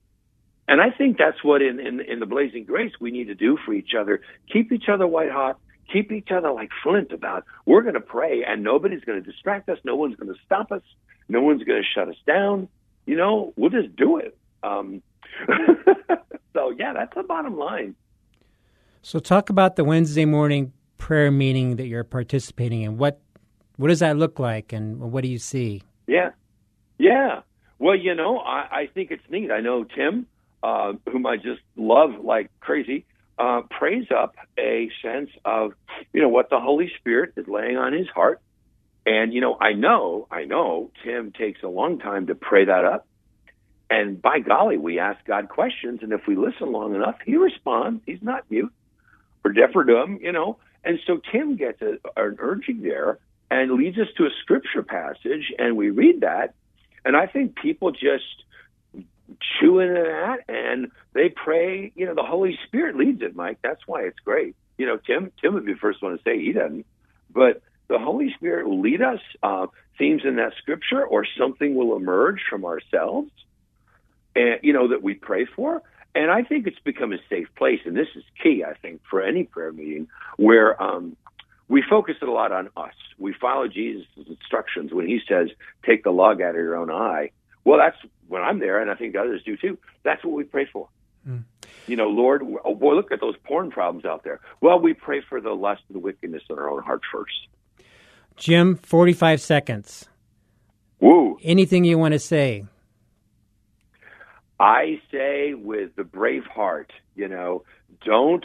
And 0.69 0.81
I 0.81 0.91
think 0.91 1.19
that's 1.19 1.43
what 1.43 1.63
in, 1.63 1.81
in 1.81 2.01
in 2.01 2.21
the 2.21 2.27
blazing 2.27 2.65
grace 2.65 2.93
we 3.01 3.11
need 3.11 3.27
to 3.27 3.35
do 3.35 3.59
for 3.65 3.73
each 3.73 3.93
other. 3.99 4.21
Keep 4.53 4.73
each 4.73 4.89
other 4.93 5.07
white 5.07 5.31
hot. 5.31 5.59
Keep 5.93 6.13
each 6.13 6.29
other 6.31 6.53
like 6.53 6.71
flint 6.83 7.13
about. 7.13 7.45
We're 7.67 7.83
going 7.83 7.95
to 7.95 8.01
pray, 8.01 8.45
and 8.47 8.63
nobody's 8.63 9.03
going 9.03 9.23
to 9.23 9.29
distract 9.29 9.69
us. 9.69 9.79
No 9.85 9.97
one's 9.97 10.15
going 10.15 10.33
to 10.33 10.41
stop 10.45 10.71
us. 10.71 10.83
No 11.29 11.41
one's 11.41 11.65
going 11.65 11.83
to 11.83 11.89
shut 11.89 12.09
us 12.09 12.17
down. 12.27 12.69
You 13.07 13.17
know, 13.17 13.53
we'll 13.57 13.71
just 13.71 13.97
do 13.97 14.19
it. 14.19 14.37
Um, 14.63 15.03
so 16.53 16.71
yeah, 16.79 16.93
that's 16.93 17.15
the 17.17 17.25
bottom 17.25 17.59
line. 17.59 17.97
So 19.03 19.19
talk 19.19 19.51
about 19.51 19.77
the 19.77 19.83
Wednesday 19.83 20.27
morning 20.27 20.73
prayer 20.99 21.31
meeting 21.31 21.77
that 21.77 21.87
you're 21.87 22.05
participating 22.05 22.83
in. 22.83 22.99
What 22.99 23.21
what 23.81 23.88
does 23.88 24.01
that 24.01 24.19
look 24.19 24.38
like 24.38 24.75
and 24.75 25.01
what 25.01 25.23
do 25.23 25.29
you 25.29 25.38
see? 25.38 25.83
Yeah, 26.07 26.33
yeah. 26.99 27.40
Well, 27.79 27.97
you 27.97 28.14
know, 28.14 28.37
I, 28.37 28.81
I 28.83 28.87
think 28.93 29.11
it's 29.11 29.23
neat. 29.31 29.51
I 29.51 29.62
know 29.62 29.85
Tim, 29.85 30.27
uh, 30.62 30.93
whom 31.11 31.25
I 31.25 31.37
just 31.37 31.62
love 31.77 32.11
like 32.23 32.51
crazy, 32.61 33.07
uh, 33.38 33.62
prays 33.71 34.09
up 34.14 34.35
a 34.59 34.90
sense 35.03 35.31
of, 35.47 35.73
you 36.12 36.21
know, 36.21 36.29
what 36.29 36.51
the 36.51 36.61
Holy 36.61 36.93
Spirit 36.99 37.33
is 37.38 37.49
laying 37.49 37.79
on 37.79 37.95
his 37.95 38.07
heart. 38.09 38.43
And, 39.07 39.33
you 39.33 39.40
know, 39.40 39.57
I 39.59 39.73
know, 39.73 40.29
I 40.31 40.45
know 40.45 40.90
Tim 41.03 41.33
takes 41.33 41.62
a 41.62 41.69
long 41.69 42.01
time 42.01 42.27
to 42.27 42.35
pray 42.35 42.66
that 42.66 42.85
up. 42.85 43.07
And 43.88 44.21
by 44.21 44.40
golly, 44.40 44.77
we 44.77 44.99
ask 44.99 45.25
God 45.25 45.49
questions. 45.49 46.01
And 46.03 46.12
if 46.12 46.27
we 46.29 46.37
listen 46.37 46.71
long 46.71 46.95
enough, 46.95 47.16
he 47.25 47.38
responds. 47.38 48.03
He's 48.05 48.21
not 48.21 48.45
mute 48.51 48.75
or 49.43 49.53
deaf 49.53 49.73
to 49.73 50.03
him, 50.03 50.19
you 50.21 50.33
know. 50.33 50.59
And 50.85 50.99
so 51.07 51.19
Tim 51.33 51.57
gets 51.57 51.81
a, 51.81 51.97
an 52.16 52.37
urging 52.40 52.83
there 52.83 53.19
and 53.51 53.73
leads 53.73 53.99
us 53.99 54.09
to 54.17 54.25
a 54.25 54.31
scripture 54.43 54.83
passage. 54.83 55.53
And 55.59 55.77
we 55.77 55.91
read 55.91 56.21
that. 56.21 56.55
And 57.05 57.17
I 57.17 57.27
think 57.27 57.57
people 57.57 57.91
just 57.93 58.45
chew 59.41 59.79
into 59.79 60.03
that 60.03 60.39
and 60.49 60.91
they 61.13 61.29
pray. 61.29 61.93
You 61.95 62.07
know, 62.07 62.15
the 62.15 62.23
Holy 62.23 62.59
Spirit 62.67 62.97
leads 62.97 63.23
it, 63.23 63.35
Mike. 63.35 63.59
That's 63.63 63.87
why 63.87 64.03
it's 64.03 64.19
great. 64.21 64.55
You 64.79 64.87
know, 64.87 64.97
Tim 64.97 65.33
Tim 65.41 65.55
would 65.55 65.67
be 65.67 65.75
the 65.75 65.79
first 65.79 66.03
one 66.03 66.17
to 66.17 66.23
say 66.23 66.39
he 66.39 66.53
doesn't, 66.53 66.87
but 67.31 67.63
the 67.89 67.99
Holy 67.99 68.33
Spirit 68.35 68.69
will 68.69 68.81
lead 68.81 69.03
us. 69.03 69.21
Uh, 69.43 69.67
themes 69.99 70.23
in 70.25 70.37
that 70.37 70.55
scripture, 70.57 71.05
or 71.05 71.27
something 71.39 71.75
will 71.75 71.95
emerge 71.95 72.41
from 72.49 72.65
ourselves, 72.65 73.31
and 74.35 74.59
you 74.63 74.73
know 74.73 74.89
that 74.89 75.03
we 75.03 75.15
pray 75.15 75.45
for. 75.45 75.83
And 76.15 76.31
I 76.31 76.43
think 76.43 76.67
it's 76.67 76.79
become 76.81 77.13
a 77.13 77.19
safe 77.29 77.49
place, 77.57 77.81
and 77.85 77.97
this 77.97 78.09
is 78.17 78.25
key. 78.43 78.65
I 78.65 78.75
think 78.75 79.03
for 79.09 79.23
any 79.23 79.45
prayer 79.45 79.73
meeting 79.73 80.09
where 80.39 80.83
um, 80.83 81.17
we 81.70 81.83
focus 81.88 82.16
it 82.20 82.28
a 82.28 82.33
lot 82.33 82.50
on 82.52 82.68
us. 82.76 82.92
We 83.16 83.33
follow 83.33 83.68
Jesus' 83.68 84.06
instructions 84.28 84.92
when 84.92 85.06
he 85.06 85.20
says, 85.26 85.48
"Take 85.87 86.02
the 86.02 86.11
log 86.11 86.42
out 86.42 86.50
of 86.50 86.56
your 86.56 86.76
own 86.76 86.90
eye." 86.90 87.30
Well, 87.64 87.78
that's 87.78 87.96
when 88.26 88.42
I'm 88.42 88.59
there, 88.59 88.80
and 88.80 88.90
I 88.90 88.94
think 88.96 89.14
others 89.16 89.42
do 89.44 89.56
too. 89.56 89.78
That's 90.02 90.22
what 90.24 90.35
we 90.35 90.44
pray 90.44 90.66
for. 90.66 90.88
Hmm. 91.24 91.38
You 91.87 91.96
know, 91.96 92.09
Lord, 92.09 92.42
oh, 92.64 92.74
boy, 92.74 92.94
look 92.94 93.12
at 93.12 93.20
those 93.20 93.37
porn 93.44 93.70
problems 93.70 94.04
out 94.04 94.24
there. 94.24 94.40
Well, 94.61 94.80
we 94.80 94.94
pray 94.94 95.20
for 95.20 95.40
the 95.40 95.52
lust 95.52 95.83
and 95.88 95.94
the 95.94 96.00
wickedness 96.00 96.42
in 96.50 96.59
our 96.59 96.68
own 96.68 96.83
heart 96.83 97.02
first. 97.12 97.48
Jim, 98.37 98.74
45 98.74 99.40
seconds. 99.40 100.09
Woo! 100.98 101.38
Anything 101.42 101.85
you 101.85 101.98
want 101.98 102.12
to 102.12 102.18
say? 102.18 102.64
I 104.59 105.00
say 105.11 105.54
with 105.54 105.94
the 105.96 106.04
brave 106.04 106.44
heart, 106.44 106.92
you 107.14 107.28
know, 107.28 107.64
don't 108.04 108.44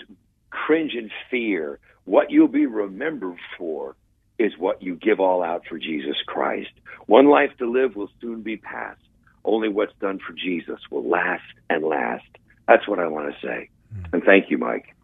cringe 0.50 0.94
in 0.94 1.10
fear. 1.30 1.80
What 2.06 2.32
you'll 2.32 2.48
be 2.48 2.66
remembered 2.66 3.38
for 3.58 3.96
is 4.38 4.54
what 4.58 4.82
you 4.82 4.96
give 4.96 5.20
all 5.20 5.44
out 5.44 5.64
for 5.68 5.78
Jesus 5.78 6.16
Christ. 6.28 6.72
One 7.08 7.28
life 7.28 7.52
to 7.60 7.70
live 7.72 7.96
will 7.96 8.10
soon 8.22 8.42
be 8.42 8.58
past. 8.58 9.02
Only 9.44 9.70
what's 9.70 9.94
done 10.00 10.20
for 10.26 10.34
Jesus 10.34 10.80
will 10.90 11.08
last 11.08 11.44
and 11.70 11.84
last. 11.84 12.26
That's 12.68 12.88
what 12.88 13.00
I 13.00 13.08
want 13.08 13.34
to 13.34 13.48
say. 13.48 13.70
And 14.12 14.24
thank 14.24 14.50
you, 14.50 14.58
Mike. 14.58 14.96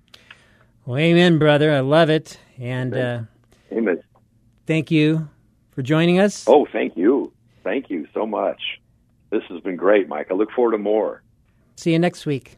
Well, 0.86 0.98
amen, 0.98 1.38
brother. 1.38 1.72
I 1.72 1.80
love 1.80 2.10
it. 2.10 2.40
And 2.60 2.96
uh, 2.96 3.22
Amen. 3.72 4.02
thank 4.66 4.92
you 4.92 5.30
for 5.72 5.82
joining 5.82 6.20
us. 6.20 6.46
Oh, 6.48 6.68
thank 6.72 6.98
you. 6.98 7.32
Thank 7.64 7.90
you 7.90 8.08
so 8.14 8.26
much. 8.26 8.60
This 9.30 9.44
has 9.50 9.62
been 9.62 9.76
great, 9.76 10.08
Mike. 10.10 10.28
I 10.32 10.34
look 10.34 10.52
forward 10.52 10.72
to 10.72 10.78
more. 10.78 11.22
See 11.76 11.94
you 11.94 12.00
next 12.00 12.26
week. 12.26 12.58